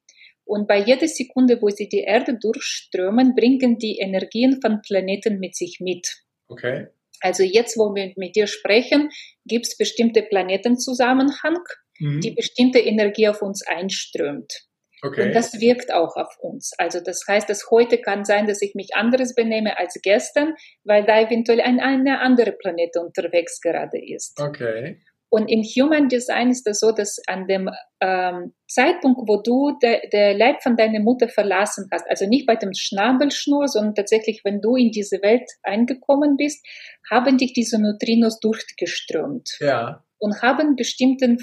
Und 0.46 0.68
bei 0.68 0.80
jeder 0.80 1.08
Sekunde, 1.08 1.62
wo 1.62 1.70
sie 1.70 1.90
die 1.90 2.02
Erde 2.02 2.38
durchströmen, 2.40 3.36
bringen 3.36 3.78
die 3.80 3.98
Energien 3.98 4.62
von 4.62 4.82
Planeten 4.82 5.40
mit 5.40 5.56
sich 5.56 5.80
mit. 5.82 6.08
Okay. 6.48 6.88
Also 7.20 7.44
jetzt, 7.44 7.78
wo 7.78 7.96
wir 7.96 8.14
mit 8.16 8.36
dir 8.36 8.48
sprechen, 8.48 9.10
gibt 9.46 9.66
es 9.66 9.78
bestimmte 9.78 10.22
Planetenzusammenhang, 10.22 11.58
mhm. 12.00 12.22
die 12.22 12.32
bestimmte 12.32 12.80
Energie 12.80 13.28
auf 13.28 13.42
uns 13.42 13.66
einströmt. 13.66 14.68
Okay. 15.06 15.28
Und 15.28 15.36
das 15.36 15.60
wirkt 15.60 15.94
auch 15.94 16.16
auf 16.16 16.36
uns. 16.40 16.72
Also 16.78 17.00
das 17.00 17.24
heißt, 17.28 17.48
dass 17.50 17.70
heute 17.70 18.00
kann 18.00 18.26
sein, 18.26 18.48
dass 18.48 18.62
ich 18.62 18.74
mich 18.74 18.96
anderes 18.96 19.36
benehme 19.36 19.78
als 19.78 20.00
gestern, 20.02 20.56
weil 20.84 21.06
da 21.06 21.22
eventuell 21.22 21.62
ein, 21.62 21.80
eine 21.80 22.20
andere 22.22 22.54
Planete 22.54 23.02
unterwegs 23.02 23.62
gerade 23.62 24.00
ist. 24.04 24.40
Okay. 24.42 25.00
Und 25.30 25.48
im 25.48 25.64
Human 25.64 26.08
Design 26.08 26.50
ist 26.50 26.66
das 26.66 26.80
so, 26.80 26.92
dass 26.92 27.20
an 27.28 27.48
dem 27.48 27.70
ähm, 28.00 28.54
Zeitpunkt, 28.68 29.28
wo 29.28 29.42
du 29.42 29.78
der, 29.82 30.08
der 30.12 30.34
Leib 30.34 30.64
von 30.64 30.78
deiner 30.78 31.02
Mutter 31.02 31.28
verlassen 31.28 31.90
hast, 31.92 32.10
also 32.10 32.26
nicht 32.26 32.46
bei 32.46 32.56
dem 32.56 32.74
Schnabelschnur, 32.74 33.68
sondern 33.68 33.96
tatsächlich, 33.96 34.42
wenn 34.44 34.62
du 34.62 34.76
in 34.76 34.92
diese 34.92 35.22
Welt 35.22 35.50
eingekommen 35.64 36.38
bist, 36.38 36.66
haben 37.12 37.38
dich 37.38 37.54
diese 37.54 37.82
Neutrinos 37.82 38.40
durchgeströmt. 38.40 39.58
Ja. 39.60 40.06
Und 40.18 40.42
haben 40.42 40.76
bestimmten 40.76 41.40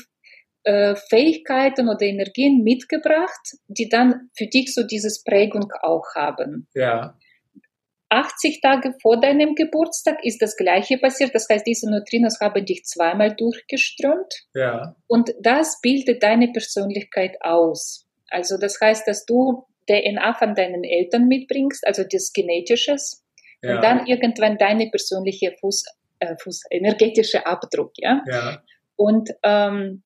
äh, 0.64 0.94
Fähigkeiten 0.94 1.88
oder 1.88 2.02
Energien 2.02 2.62
mitgebracht, 2.62 3.56
die 3.66 3.88
dann 3.88 4.30
für 4.36 4.46
dich 4.46 4.74
so 4.74 4.84
dieses 4.84 5.22
Prägung 5.24 5.72
auch 5.82 6.14
haben. 6.14 6.68
Ja. 6.74 7.16
80 8.12 8.60
Tage 8.60 8.94
vor 9.00 9.18
deinem 9.20 9.54
Geburtstag 9.54 10.22
ist 10.22 10.42
das 10.42 10.56
Gleiche 10.56 10.98
passiert. 10.98 11.34
Das 11.34 11.48
heißt, 11.50 11.66
diese 11.66 11.90
Neutrinos 11.90 12.40
haben 12.40 12.64
dich 12.66 12.84
zweimal 12.84 13.34
durchgeströmt. 13.34 14.34
Ja. 14.54 14.94
Und 15.06 15.34
das 15.40 15.80
bildet 15.80 16.22
deine 16.22 16.52
Persönlichkeit 16.52 17.38
aus. 17.40 18.06
Also 18.28 18.58
das 18.58 18.78
heißt, 18.80 19.08
dass 19.08 19.24
du 19.24 19.64
DNA 19.88 20.34
von 20.34 20.54
deinen 20.54 20.84
Eltern 20.84 21.26
mitbringst, 21.26 21.86
also 21.86 22.04
das 22.04 22.32
Genetisches. 22.32 23.24
Ja. 23.62 23.76
Und 23.76 23.84
dann 23.84 24.06
irgendwann 24.06 24.58
deine 24.58 24.90
persönliche 24.90 25.54
Fuß, 25.60 25.84
äh, 26.18 26.36
Fuß, 26.36 26.64
energetische 26.70 27.46
Abdruck, 27.46 27.92
ja. 27.96 28.22
ja. 28.30 28.62
Und 28.96 29.30
ähm, 29.42 30.02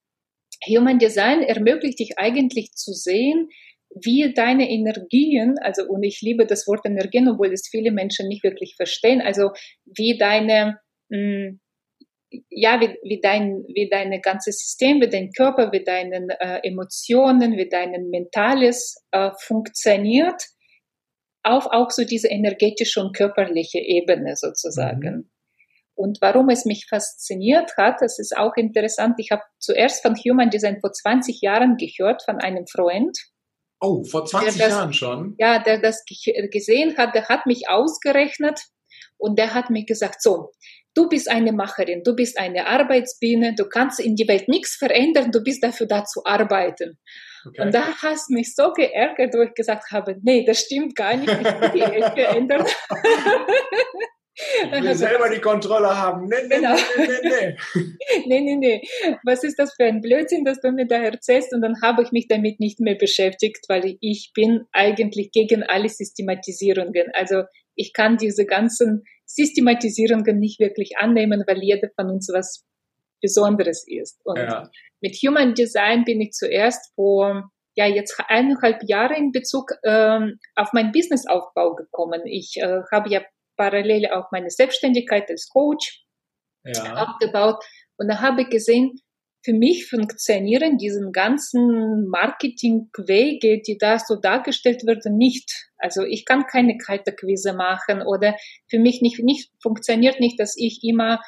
Human 0.69 0.99
Design 0.99 1.43
ermöglicht 1.43 1.99
dich 1.99 2.19
eigentlich 2.19 2.73
zu 2.73 2.93
sehen, 2.93 3.49
wie 3.91 4.33
deine 4.35 4.69
Energien, 4.69 5.57
also 5.61 5.85
und 5.87 6.03
ich 6.03 6.21
liebe 6.21 6.47
das 6.47 6.67
Wort 6.67 6.85
Energien, 6.85 7.29
obwohl 7.29 7.53
es 7.53 7.69
viele 7.69 7.93
Menschen 7.93 8.29
nicht 8.29 8.43
wirklich 8.43 8.75
verstehen, 8.77 9.21
also 9.21 9.51
wie 9.85 10.19
deine 10.19 10.79
mh, 11.09 11.19
hm, 11.19 11.61
ja, 12.51 12.81
wie, 12.81 12.97
wie 13.03 13.21
dein, 13.21 13.65
wie 13.73 13.89
dein 13.89 14.21
ganzes 14.21 14.59
System, 14.59 15.01
wie 15.01 15.09
dein 15.09 15.31
Körper, 15.33 15.73
wie 15.73 15.85
deine 15.85 16.27
äh, 16.41 16.67
Emotionen, 16.67 17.57
wie 17.57 17.69
dein 17.69 17.93
Mentales 18.11 18.97
äh, 19.13 19.31
funktioniert, 19.41 20.43
auf 21.43 21.67
auch 21.67 21.91
so 21.91 22.05
diese 22.05 22.29
energetische 22.29 23.01
und 23.01 23.17
körperliche 23.17 23.79
Ebene 23.79 24.35
sozusagen. 24.37 25.17
Mhm. 25.17 25.31
Und 25.97 26.19
warum 26.21 26.51
es 26.51 26.67
mich 26.67 26.87
fasziniert 26.89 27.73
hat, 27.79 27.97
das 28.01 28.19
ist 28.19 28.37
auch 28.37 28.55
interessant. 28.57 29.15
Ich 29.19 29.31
habe 29.31 29.43
zuerst 29.59 30.03
von 30.03 30.15
Human 30.15 30.51
Design 30.51 30.79
vor 30.81 30.93
20 30.93 31.41
Jahren 31.41 31.79
gehört 31.79 32.23
von 32.23 32.39
einem 32.39 32.67
Freund. 32.67 33.17
Oh, 33.81 34.05
vor 34.05 34.27
20 34.27 34.59
das, 34.59 34.71
Jahren 34.71 34.93
schon? 34.93 35.35
Ja, 35.39 35.59
der 35.59 35.81
das 35.81 36.05
gesehen 36.05 36.97
hat, 36.99 37.15
der 37.15 37.29
hat 37.29 37.47
mich 37.47 37.69
ausgerechnet 37.69 38.61
und 39.17 39.39
der 39.39 39.55
hat 39.55 39.71
mir 39.71 39.87
gesagt, 39.87 40.23
so, 40.23 40.53
du 40.95 41.09
bist 41.09 41.31
eine 41.31 41.53
Macherin, 41.53 42.03
du 42.05 42.15
bist 42.15 42.39
eine 42.39 42.67
Arbeitsbiene, 42.67 43.55
du 43.55 43.67
kannst 43.67 43.99
in 43.99 44.17
die 44.17 44.29
Welt 44.29 44.49
nichts 44.49 44.77
verändern, 44.77 45.31
du 45.31 45.43
bist 45.43 45.63
dafür 45.63 45.87
da 45.87 46.05
zu 46.05 46.25
arbeiten. 46.25 46.99
Okay. 47.47 47.63
Und 47.63 47.75
da 47.75 47.95
hast 48.03 48.31
mich 48.31 48.55
so 48.55 48.73
geärgert, 48.73 49.33
wo 49.35 49.43
ich 49.43 49.55
gesagt 49.55 49.91
habe, 49.93 50.17
nee, 50.23 50.45
das 50.45 50.61
stimmt 50.61 50.95
gar 50.95 51.17
nicht, 51.17 51.31
ich 51.31 51.39
will 51.39 51.71
die 51.75 51.81
Welt 51.81 52.13
verändern. 52.13 52.67
Ich 54.37 54.83
will 54.83 54.95
selber 54.95 55.31
die 55.31 55.41
Kontrolle 55.41 55.97
haben. 55.97 56.27
Nee, 56.27 56.37
nee, 56.49 56.57
genau. 56.57 56.75
nee, 56.97 57.07
nee, 57.07 57.29
nee. 57.29 57.57
nee, 58.27 58.41
nee, 58.41 58.57
nee. 58.57 58.83
Was 59.25 59.43
ist 59.45 59.59
das 59.59 59.75
für 59.75 59.85
ein 59.85 60.01
Blödsinn, 60.01 60.45
dass 60.45 60.61
du 60.61 60.71
mir 60.73 60.87
da 60.87 60.97
erzählst? 60.97 61.55
Und 61.55 61.63
dann 61.63 61.81
habe 61.83 62.03
ich 62.03 62.13
mich 62.13 62.29
damit 62.29 62.61
nicht 62.61 62.81
mehr 62.81 62.97
beschäftigt, 62.97 63.65
weil 63.69 63.97
ich 64.01 64.33
bin 64.35 64.65
eigentlich 64.73 65.31
gegen 65.33 65.63
alle 65.63 65.89
Systematisierungen. 65.89 67.11
Also 67.15 67.45
ich 67.75 67.93
kann 67.93 68.17
diese 68.19 68.45
ganzen 68.45 69.05
Systematisierungen 69.25 70.39
nicht 70.39 70.61
wirklich 70.61 70.99
annehmen, 70.99 71.45
weil 71.47 71.63
jeder 71.63 71.89
von 71.97 72.11
uns 72.11 72.29
was 72.33 72.65
Besonderes 73.23 73.87
ist. 73.89 74.21
Und 74.25 74.39
ja. 74.39 74.69
mit 75.01 75.15
Human 75.17 75.55
Design 75.55 76.05
bin 76.05 76.21
ich 76.21 76.33
zuerst 76.33 76.95
vor 76.95 77.51
ja 77.77 77.87
jetzt 77.87 78.19
eineinhalb 78.29 78.83
Jahre 78.87 79.17
in 79.17 79.33
Bezug 79.33 79.71
ähm, 79.85 80.39
auf 80.55 80.73
meinen 80.73 80.93
Businessaufbau 80.93 81.75
gekommen. 81.75 82.23
Ich 82.25 82.57
äh, 82.57 82.81
habe 82.91 83.11
ja 83.11 83.23
parallel 83.57 84.07
auch 84.13 84.31
meine 84.33 84.51
Selbstständigkeit 84.51 85.29
als 85.31 85.49
Coach 85.49 86.05
ja. 86.65 86.95
aufgebaut. 86.95 87.65
Und 87.97 88.09
da 88.09 88.21
habe 88.21 88.43
ich 88.43 88.51
gesehen, 88.51 89.01
für 89.47 89.53
mich 89.53 89.87
funktionieren 89.87 90.77
diesen 90.77 91.13
ganzen 91.13 92.09
Marketingwege, 92.09 93.63
die 93.63 93.79
da 93.79 94.01
so 94.01 94.17
dargestellt 94.17 94.85
werden, 94.85 95.17
nicht. 95.17 95.69
Also 95.79 96.03
ich 96.03 96.25
kann 96.25 96.47
keine 96.47 96.77
kalte 96.79 97.13
Quise 97.13 97.53
machen 97.53 98.03
oder 98.03 98.35
für 98.69 98.81
mich 98.81 99.03
nicht, 99.03 99.21
nicht 99.21 99.53
funktioniert 99.63 100.19
nicht, 100.19 100.41
dass 100.41 100.57
ich 100.57 100.81
immer 100.83 101.21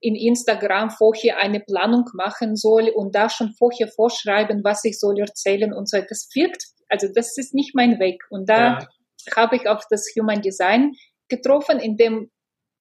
in 0.00 0.14
Instagram 0.14 0.90
vorher 0.90 1.38
eine 1.38 1.58
Planung 1.58 2.04
machen 2.12 2.54
soll 2.54 2.90
und 2.90 3.16
da 3.16 3.28
schon 3.28 3.54
vorher 3.54 3.88
vorschreiben, 3.88 4.62
was 4.62 4.84
ich 4.84 5.00
soll 5.00 5.18
erzählen 5.18 5.72
und 5.72 5.88
so. 5.88 5.98
Das 6.08 6.28
wirkt, 6.34 6.62
also 6.88 7.08
das 7.12 7.36
ist 7.38 7.54
nicht 7.54 7.74
mein 7.74 7.98
Weg. 7.98 8.22
Und 8.30 8.48
da 8.48 8.78
ja. 8.78 8.88
habe 9.34 9.56
ich 9.56 9.66
auf 9.66 9.82
das 9.90 10.06
Human 10.16 10.42
Design 10.42 10.92
getroffen, 11.28 11.78
in 11.78 11.96
dem 11.96 12.30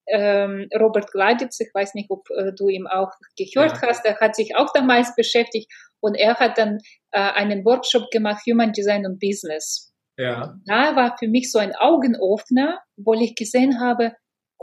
ähm, 0.07 0.67
Robert 0.77 1.11
Gladitz, 1.11 1.59
ich 1.59 1.73
weiß 1.73 1.93
nicht, 1.93 2.09
ob 2.09 2.29
äh, 2.29 2.51
du 2.57 2.67
ihm 2.67 2.87
auch 2.87 3.11
gehört 3.37 3.81
ja. 3.81 3.87
hast, 3.87 4.03
der 4.03 4.19
hat 4.19 4.35
sich 4.35 4.55
auch 4.55 4.71
damals 4.73 5.15
beschäftigt 5.15 5.71
und 6.01 6.15
er 6.15 6.35
hat 6.35 6.57
dann 6.57 6.79
äh, 7.11 7.19
einen 7.19 7.63
Workshop 7.63 8.09
gemacht, 8.11 8.43
Human 8.45 8.73
Design 8.73 9.05
und 9.05 9.19
Business. 9.19 9.93
Ja. 10.17 10.55
Da 10.65 10.95
war 10.95 11.15
für 11.17 11.27
mich 11.27 11.51
so 11.51 11.59
ein 11.59 11.73
Augenöffner, 11.75 12.79
wo 12.97 13.13
ich 13.13 13.35
gesehen 13.35 13.79
habe, 13.79 14.13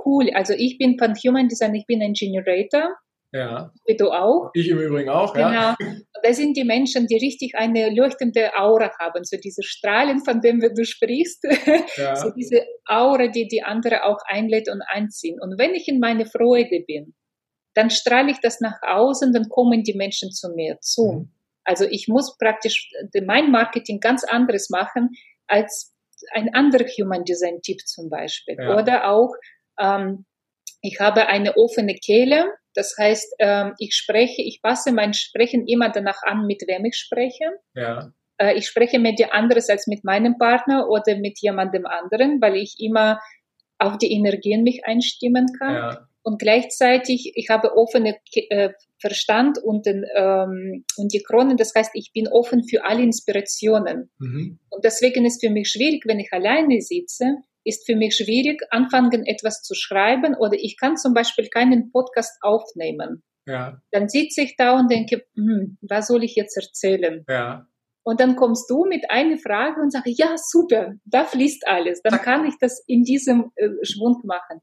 cool, 0.05 0.31
also 0.35 0.53
ich 0.57 0.79
bin 0.79 0.99
von 0.99 1.15
Human 1.15 1.49
Design, 1.49 1.75
ich 1.75 1.87
bin 1.87 2.03
ein 2.03 2.13
Generator 2.13 2.95
ja. 3.33 3.73
Wie 3.87 3.97
du 3.97 4.11
auch. 4.11 4.51
Ich 4.55 4.69
im 4.69 4.79
Übrigen 4.79 5.09
auch, 5.09 5.33
genau. 5.33 5.51
ja. 5.51 5.77
Das 6.23 6.37
sind 6.37 6.57
die 6.57 6.65
Menschen, 6.65 7.07
die 7.07 7.17
richtig 7.17 7.55
eine 7.55 7.95
leuchtende 7.95 8.53
Aura 8.55 8.91
haben, 8.99 9.25
so 9.25 9.37
diese 9.37 9.63
Strahlen, 9.63 10.25
von 10.25 10.41
denen 10.41 10.61
du 10.61 10.85
sprichst, 10.85 11.47
ja. 11.97 12.17
so 12.17 12.31
diese 12.31 12.65
Aura, 12.87 13.29
die 13.29 13.47
die 13.47 13.63
andere 13.63 14.05
auch 14.05 14.19
einlädt 14.27 14.69
und 14.69 14.83
anziehen. 14.83 15.39
Und 15.41 15.59
wenn 15.59 15.75
ich 15.75 15.89
in 15.89 16.01
meine 16.01 16.27
Freude 16.27 16.85
bin, 16.87 17.15
dann 17.75 17.91
strahle 17.91 18.33
ich 18.33 18.41
das 18.41 18.61
nach 18.61 18.83
außen, 18.83 19.33
dann 19.33 19.49
kommen 19.49 19.85
die 19.85 19.95
Menschen 19.95 20.33
zu 20.33 20.51
mir 20.51 20.79
zu. 20.81 21.13
Mhm. 21.13 21.31
Also 21.65 21.85
ich 21.85 22.09
muss 22.09 22.37
praktisch 22.37 22.91
mein 23.25 23.51
Marketing 23.51 24.01
ganz 24.01 24.25
anderes 24.25 24.71
machen 24.71 25.11
als 25.47 25.95
ein 26.33 26.53
anderer 26.53 26.85
Human 26.85 27.25
Design 27.25 27.61
Typ 27.63 27.81
zum 27.87 28.11
Beispiel. 28.11 28.57
Ja. 28.59 28.77
Oder 28.77 29.09
auch, 29.09 29.33
ähm, 29.79 30.27
ich 30.83 30.99
habe 30.99 31.27
eine 31.29 31.57
offene 31.57 31.95
Kehle, 31.95 32.53
das 32.75 32.95
heißt, 32.99 33.35
ähm, 33.39 33.75
ich 33.79 33.95
spreche, 33.95 34.43
ich 34.43 34.61
passe 34.63 34.93
mein 34.93 35.15
Sprechen 35.15 35.67
immer 35.67 35.91
danach 35.91 36.23
an, 36.23 36.47
mit 36.47 36.63
wem 36.67 36.85
ich 36.85 36.97
spreche. 36.97 37.45
Ja. 37.75 38.13
Äh, 38.39 38.57
ich 38.57 38.67
spreche 38.67 38.99
mit 38.99 39.19
dir 39.19 39.35
anderes 39.35 39.69
als 39.69 39.87
mit 39.87 40.05
meinem 40.05 40.39
Partner 40.39 40.89
oder 40.89 41.17
mit 41.17 41.39
jemandem 41.41 41.87
anderen, 41.87 42.41
weil 42.41 42.57
ich 42.57 42.77
immer 42.79 43.21
auf 43.79 43.99
die 43.99 44.13
Energien 44.13 44.63
mich 44.63 44.85
einstimmen 44.85 45.47
kann. 45.59 45.75
Ja. 45.75 46.07
Und 46.23 46.39
gleichzeitig, 46.39 47.33
ich 47.35 47.49
habe 47.49 47.77
offene 47.77 48.19
äh, 48.35 48.71
Verstand 48.99 49.59
und, 49.59 49.87
den, 49.87 50.05
ähm, 50.15 50.85
und 50.97 51.15
die 51.15 51.23
Kronen. 51.23 51.57
Das 51.57 51.75
heißt, 51.75 51.93
ich 51.95 52.13
bin 52.13 52.29
offen 52.29 52.63
für 52.69 52.85
alle 52.85 53.03
Inspirationen. 53.03 54.11
Mhm. 54.19 54.59
Und 54.69 54.85
deswegen 54.85 55.25
ist 55.25 55.43
für 55.43 55.51
mich 55.51 55.71
schwierig, 55.71 56.05
wenn 56.07 56.21
ich 56.21 56.31
alleine 56.33 56.83
sitze, 56.83 57.37
ist 57.65 57.87
für 57.87 57.97
mich 57.97 58.17
schwierig, 58.17 58.63
anfangen 58.71 59.25
etwas 59.27 59.63
zu 59.63 59.75
schreiben 59.75 60.35
oder 60.35 60.55
ich 60.55 60.77
kann 60.79 60.97
zum 60.97 61.15
Beispiel 61.15 61.49
keinen 61.49 61.91
Podcast 61.91 62.39
aufnehmen. 62.43 63.23
Ja. 63.47 63.81
Dann 63.91 64.09
sitze 64.09 64.43
ich 64.43 64.57
da 64.57 64.79
und 64.79 64.91
denke, 64.91 65.25
hm, 65.35 65.79
was 65.81 66.07
soll 66.07 66.25
ich 66.25 66.35
jetzt 66.37 66.57
erzählen? 66.57 67.25
Ja. 67.29 67.67
Und 68.03 68.21
dann 68.21 68.37
kommst 68.37 68.71
du 68.71 68.85
mit 68.87 69.11
einer 69.11 69.39
Frage 69.39 69.81
und 69.81 69.93
sage, 69.93 70.11
ja, 70.11 70.37
super, 70.37 70.95
da 71.05 71.25
fließt 71.25 71.67
alles. 71.67 72.01
Dann 72.03 72.21
kann 72.21 72.47
ich 72.47 72.55
das 72.59 72.83
in 72.87 73.03
diesem 73.03 73.53
äh, 73.57 73.69
Schwung 73.83 74.21
machen. 74.25 74.61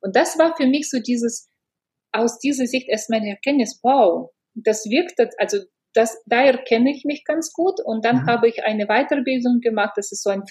Und 0.00 0.16
das 0.16 0.38
war 0.38 0.54
für 0.56 0.66
mich 0.66 0.90
so 0.90 1.00
dieses, 1.00 1.48
aus 2.12 2.38
dieser 2.38 2.66
Sicht 2.66 2.88
erstmal 2.88 3.20
eine 3.20 3.30
Erkenntnis, 3.30 3.80
wow, 3.82 4.30
das 4.54 4.84
wirkt, 4.84 5.18
also 5.38 5.58
das, 5.94 6.22
da 6.26 6.44
erkenne 6.44 6.90
ich 6.90 7.04
mich 7.04 7.24
ganz 7.24 7.52
gut. 7.52 7.80
Und 7.82 8.04
dann 8.04 8.22
mhm. 8.22 8.26
habe 8.26 8.48
ich 8.48 8.64
eine 8.64 8.86
Weiterbildung 8.86 9.60
gemacht. 9.60 9.92
Das 9.96 10.12
ist 10.12 10.22
so 10.22 10.30
ein 10.30 10.42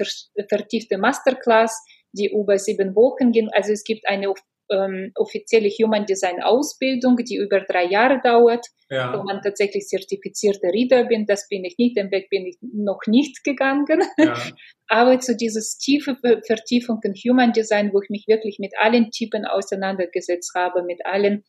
vertiefte 0.49 0.97
Masterclass, 0.97 1.83
die 2.13 2.31
über 2.31 2.57
sieben 2.57 2.95
Wochen 2.95 3.31
ging. 3.31 3.49
Also 3.51 3.73
es 3.73 3.83
gibt 3.83 4.07
eine 4.07 4.33
ähm, 4.71 5.11
offizielle 5.15 5.69
Human 5.69 6.05
Design 6.05 6.41
Ausbildung, 6.41 7.17
die 7.17 7.35
über 7.35 7.61
drei 7.61 7.85
Jahre 7.85 8.21
dauert, 8.23 8.65
ja. 8.89 9.17
wo 9.17 9.23
man 9.23 9.41
tatsächlich 9.41 9.85
zertifizierte 9.85 10.67
Reader 10.67 11.05
bin. 11.05 11.25
Das 11.25 11.47
bin 11.49 11.65
ich 11.65 11.77
nicht, 11.77 11.97
den 11.97 12.11
Weg 12.11 12.29
bin 12.29 12.45
ich 12.45 12.57
noch 12.61 13.01
nicht 13.07 13.43
gegangen. 13.43 13.85
Ja. 14.17 14.35
Aber 14.87 15.19
zu 15.19 15.35
dieses 15.35 15.77
tiefe 15.77 16.17
Vertiefung 16.45 16.99
in 17.03 17.13
Human 17.13 17.51
Design, 17.51 17.91
wo 17.93 18.01
ich 18.01 18.09
mich 18.09 18.25
wirklich 18.27 18.59
mit 18.59 18.73
allen 18.77 19.11
Typen 19.11 19.45
auseinandergesetzt 19.45 20.53
habe, 20.55 20.83
mit 20.83 21.05
allen 21.05 21.43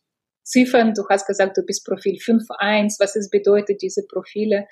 Ziffern. 0.45 0.93
Du 0.93 1.03
hast 1.09 1.25
gesagt, 1.25 1.57
du 1.57 1.63
bist 1.63 1.85
Profil 1.85 2.15
5.1. 2.15 2.99
Was 2.99 3.15
es 3.15 3.29
bedeutet, 3.29 3.81
diese 3.81 4.05
Profile? 4.07 4.67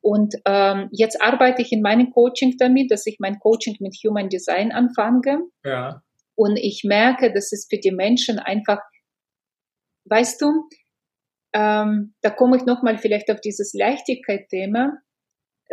Und 0.00 0.34
ähm, 0.44 0.88
jetzt 0.92 1.22
arbeite 1.22 1.62
ich 1.62 1.72
in 1.72 1.80
meinem 1.80 2.10
Coaching 2.10 2.56
damit, 2.58 2.90
dass 2.90 3.06
ich 3.06 3.16
mein 3.20 3.38
Coaching 3.38 3.76
mit 3.80 3.94
Human 4.04 4.28
Design 4.28 4.72
anfange. 4.72 5.40
Ja. 5.64 6.02
Und 6.34 6.56
ich 6.56 6.82
merke, 6.84 7.32
dass 7.32 7.52
es 7.52 7.66
für 7.70 7.78
die 7.78 7.92
Menschen 7.92 8.38
einfach, 8.38 8.80
weißt 10.06 10.42
du, 10.42 10.68
ähm, 11.54 12.14
da 12.20 12.30
komme 12.30 12.56
ich 12.56 12.64
nochmal 12.64 12.98
vielleicht 12.98 13.30
auf 13.30 13.40
dieses 13.40 13.72
Leichtigkeit-Thema, 13.72 14.98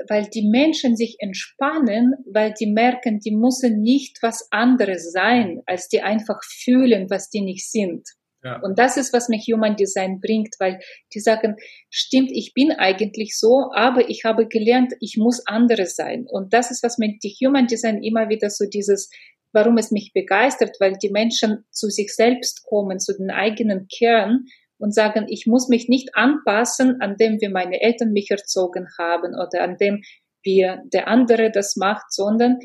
weil 0.07 0.27
die 0.29 0.47
Menschen 0.47 0.95
sich 0.95 1.17
entspannen, 1.19 2.13
weil 2.31 2.53
die 2.53 2.71
merken, 2.71 3.19
die 3.19 3.35
müssen 3.35 3.81
nicht 3.81 4.19
was 4.21 4.47
anderes 4.51 5.11
sein, 5.11 5.61
als 5.65 5.89
die 5.89 6.01
einfach 6.01 6.39
fühlen, 6.43 7.09
was 7.09 7.29
die 7.29 7.41
nicht 7.41 7.69
sind. 7.69 8.07
Ja. 8.43 8.59
Und 8.61 8.79
das 8.79 8.97
ist, 8.97 9.13
was 9.13 9.29
mir 9.29 9.37
Human 9.37 9.75
Design 9.75 10.19
bringt, 10.19 10.55
weil 10.59 10.79
die 11.13 11.19
sagen, 11.19 11.57
stimmt, 11.89 12.31
ich 12.31 12.53
bin 12.53 12.71
eigentlich 12.71 13.37
so, 13.37 13.69
aber 13.73 14.09
ich 14.09 14.25
habe 14.25 14.47
gelernt, 14.47 14.93
ich 14.99 15.17
muss 15.17 15.45
anderes 15.45 15.95
sein. 15.95 16.25
Und 16.27 16.53
das 16.53 16.71
ist, 16.71 16.81
was 16.83 16.97
mir 16.97 17.17
die 17.21 17.35
Human 17.45 17.67
Design 17.67 18.01
immer 18.01 18.29
wieder 18.29 18.49
so 18.49 18.65
dieses, 18.65 19.11
warum 19.53 19.77
es 19.77 19.91
mich 19.91 20.11
begeistert, 20.13 20.77
weil 20.79 20.93
die 20.93 21.11
Menschen 21.11 21.65
zu 21.69 21.89
sich 21.89 22.15
selbst 22.15 22.63
kommen, 22.63 22.99
zu 22.99 23.15
den 23.15 23.29
eigenen 23.29 23.87
Kern 23.87 24.45
und 24.79 24.95
sagen, 24.95 25.27
ich 25.29 25.45
muss 25.45 25.67
mich 25.67 25.87
nicht 25.87 26.15
anpassen 26.15 26.99
an 27.01 27.15
dem, 27.17 27.39
wie 27.39 27.49
meine 27.49 27.81
Eltern 27.81 28.11
mich 28.11 28.31
erzogen 28.31 28.87
haben 28.97 29.33
oder 29.35 29.61
an 29.61 29.77
dem, 29.77 30.01
wie 30.43 30.67
der 30.91 31.07
andere 31.07 31.51
das 31.51 31.75
macht, 31.75 32.11
sondern 32.11 32.57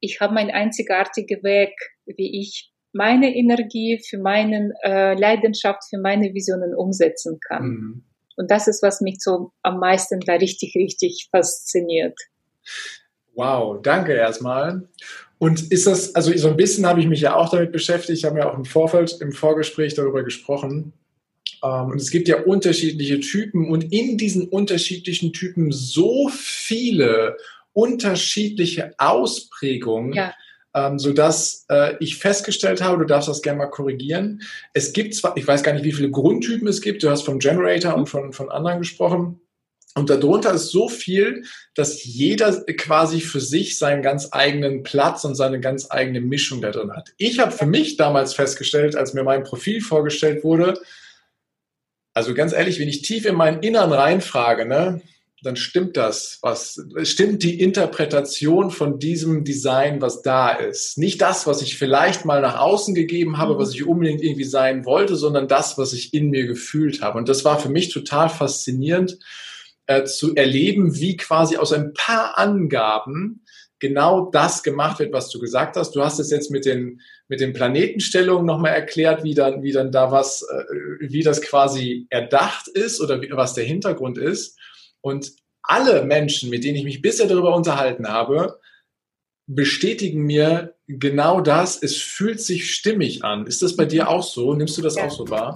ich 0.00 0.20
habe 0.20 0.32
meinen 0.32 0.50
einzigartigen 0.50 1.42
Weg, 1.42 1.74
wie 2.06 2.40
ich 2.40 2.69
meine 2.92 3.34
Energie 3.34 4.00
für 4.08 4.18
meine 4.18 4.72
äh, 4.82 5.18
Leidenschaft, 5.18 5.82
für 5.88 5.98
meine 5.98 6.34
Visionen 6.34 6.74
umsetzen 6.74 7.38
kann. 7.40 7.64
Mhm. 7.64 8.04
Und 8.36 8.50
das 8.50 8.68
ist, 8.68 8.82
was 8.82 9.00
mich 9.00 9.16
so 9.20 9.52
am 9.62 9.78
meisten 9.78 10.20
da 10.20 10.34
richtig, 10.34 10.74
richtig 10.74 11.28
fasziniert. 11.30 12.18
Wow, 13.34 13.80
danke 13.82 14.12
erstmal. 14.14 14.88
Und 15.38 15.70
ist 15.70 15.86
das, 15.86 16.14
also 16.14 16.36
so 16.36 16.48
ein 16.48 16.56
bisschen 16.56 16.86
habe 16.86 17.00
ich 17.00 17.06
mich 17.06 17.20
ja 17.20 17.34
auch 17.34 17.50
damit 17.50 17.72
beschäftigt, 17.72 18.18
ich 18.18 18.24
habe 18.24 18.38
ja 18.38 18.50
auch 18.50 18.56
im 18.56 18.64
Vorfeld, 18.64 19.18
im 19.20 19.32
Vorgespräch 19.32 19.94
darüber 19.94 20.22
gesprochen. 20.22 20.92
Ähm, 21.62 21.86
und 21.86 22.00
es 22.00 22.10
gibt 22.10 22.28
ja 22.28 22.42
unterschiedliche 22.42 23.20
Typen 23.20 23.70
und 23.70 23.92
in 23.92 24.16
diesen 24.18 24.48
unterschiedlichen 24.48 25.32
Typen 25.32 25.70
so 25.70 26.28
viele 26.32 27.36
unterschiedliche 27.72 28.92
Ausprägungen. 28.98 30.12
Ja 30.12 30.34
ähm, 30.74 30.98
so 30.98 31.12
dass 31.12 31.66
äh, 31.68 31.96
ich 32.00 32.18
festgestellt 32.18 32.82
habe, 32.82 32.98
du 32.98 33.04
darfst 33.04 33.28
das 33.28 33.42
gerne 33.42 33.58
mal 33.58 33.66
korrigieren. 33.66 34.42
Es 34.72 34.92
gibt 34.92 35.14
zwar, 35.14 35.36
ich 35.36 35.46
weiß 35.46 35.62
gar 35.62 35.72
nicht, 35.72 35.84
wie 35.84 35.92
viele 35.92 36.10
Grundtypen 36.10 36.68
es 36.68 36.80
gibt. 36.80 37.02
Du 37.02 37.10
hast 37.10 37.22
vom 37.22 37.38
Generator 37.38 37.94
und 37.94 38.08
von, 38.08 38.32
von 38.32 38.50
anderen 38.50 38.78
gesprochen. 38.78 39.40
Und 39.96 40.08
darunter 40.08 40.52
ist 40.52 40.68
so 40.68 40.88
viel, 40.88 41.44
dass 41.74 42.04
jeder 42.04 42.52
quasi 42.76 43.20
für 43.20 43.40
sich 43.40 43.76
seinen 43.76 44.02
ganz 44.02 44.28
eigenen 44.30 44.84
Platz 44.84 45.24
und 45.24 45.34
seine 45.34 45.58
ganz 45.58 45.90
eigene 45.90 46.20
Mischung 46.20 46.60
da 46.60 46.70
drin 46.70 46.92
hat. 46.92 47.12
Ich 47.16 47.40
habe 47.40 47.50
für 47.50 47.66
mich 47.66 47.96
damals 47.96 48.34
festgestellt, 48.34 48.94
als 48.94 49.14
mir 49.14 49.24
mein 49.24 49.42
Profil 49.42 49.80
vorgestellt 49.80 50.44
wurde, 50.44 50.80
also 52.14 52.34
ganz 52.34 52.52
ehrlich, 52.52 52.78
wenn 52.80 52.88
ich 52.88 53.02
tief 53.02 53.24
in 53.24 53.34
meinen 53.34 53.62
Innern 53.62 53.92
reinfrage, 53.92 54.66
ne, 54.66 55.00
dann 55.42 55.56
stimmt 55.56 55.96
das, 55.96 56.38
was 56.42 56.80
stimmt 57.04 57.42
die 57.42 57.60
Interpretation 57.60 58.70
von 58.70 58.98
diesem 58.98 59.44
Design, 59.44 60.00
was 60.02 60.22
da 60.22 60.50
ist. 60.50 60.98
Nicht 60.98 61.20
das, 61.22 61.46
was 61.46 61.62
ich 61.62 61.78
vielleicht 61.78 62.24
mal 62.24 62.40
nach 62.40 62.58
außen 62.58 62.94
gegeben 62.94 63.38
habe, 63.38 63.54
mhm. 63.54 63.58
was 63.58 63.74
ich 63.74 63.86
unbedingt 63.86 64.22
irgendwie 64.22 64.44
sein 64.44 64.84
wollte, 64.84 65.16
sondern 65.16 65.48
das, 65.48 65.78
was 65.78 65.92
ich 65.92 66.12
in 66.12 66.30
mir 66.30 66.46
gefühlt 66.46 67.02
habe. 67.02 67.18
Und 67.18 67.28
das 67.28 67.44
war 67.44 67.58
für 67.58 67.70
mich 67.70 67.88
total 67.88 68.28
faszinierend 68.28 69.18
äh, 69.86 70.04
zu 70.04 70.34
erleben, 70.34 70.96
wie 70.96 71.16
quasi 71.16 71.56
aus 71.56 71.72
ein 71.72 71.92
paar 71.94 72.38
Angaben 72.38 73.44
genau 73.80 74.30
das 74.30 74.62
gemacht 74.62 74.98
wird, 74.98 75.12
was 75.12 75.30
du 75.30 75.40
gesagt 75.40 75.76
hast. 75.76 75.92
Du 75.92 76.04
hast 76.04 76.18
es 76.18 76.30
jetzt 76.30 76.50
mit 76.50 76.64
den 76.64 77.00
mit 77.28 77.40
den 77.40 77.52
Planetenstellungen 77.52 78.44
nochmal 78.44 78.72
erklärt, 78.72 79.24
wie 79.24 79.34
dann 79.34 79.62
wie 79.62 79.72
dann 79.72 79.90
da 79.90 80.12
was, 80.12 80.42
äh, 80.42 80.64
wie 81.00 81.22
das 81.22 81.40
quasi 81.40 82.06
erdacht 82.10 82.68
ist 82.68 83.00
oder 83.00 83.22
wie, 83.22 83.30
was 83.32 83.54
der 83.54 83.64
Hintergrund 83.64 84.18
ist. 84.18 84.58
Und 85.02 85.32
alle 85.62 86.04
Menschen, 86.04 86.50
mit 86.50 86.64
denen 86.64 86.76
ich 86.76 86.84
mich 86.84 87.02
bisher 87.02 87.26
darüber 87.26 87.54
unterhalten 87.54 88.08
habe, 88.08 88.60
bestätigen 89.46 90.22
mir 90.22 90.74
genau 90.86 91.40
das. 91.40 91.82
Es 91.82 91.96
fühlt 91.96 92.40
sich 92.40 92.72
stimmig 92.72 93.24
an. 93.24 93.46
Ist 93.46 93.62
das 93.62 93.76
bei 93.76 93.84
dir 93.84 94.08
auch 94.08 94.22
so? 94.22 94.54
Nimmst 94.54 94.78
du 94.78 94.82
das 94.82 94.96
auch 94.96 95.10
so 95.10 95.28
wahr? 95.28 95.54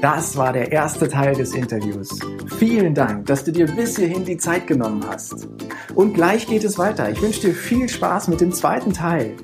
Das 0.00 0.36
war 0.36 0.52
der 0.52 0.70
erste 0.70 1.08
Teil 1.08 1.34
des 1.34 1.54
Interviews. 1.54 2.18
Vielen 2.58 2.94
Dank, 2.94 3.24
dass 3.26 3.42
du 3.44 3.52
dir 3.52 3.66
bis 3.66 3.96
hierhin 3.96 4.24
die 4.24 4.36
Zeit 4.36 4.66
genommen 4.66 5.02
hast. 5.08 5.48
Und 5.94 6.12
gleich 6.12 6.46
geht 6.46 6.64
es 6.64 6.76
weiter. 6.76 7.10
Ich 7.10 7.22
wünsche 7.22 7.40
dir 7.40 7.54
viel 7.54 7.88
Spaß 7.88 8.28
mit 8.28 8.42
dem 8.42 8.52
zweiten 8.52 8.92
Teil. 8.92 9.34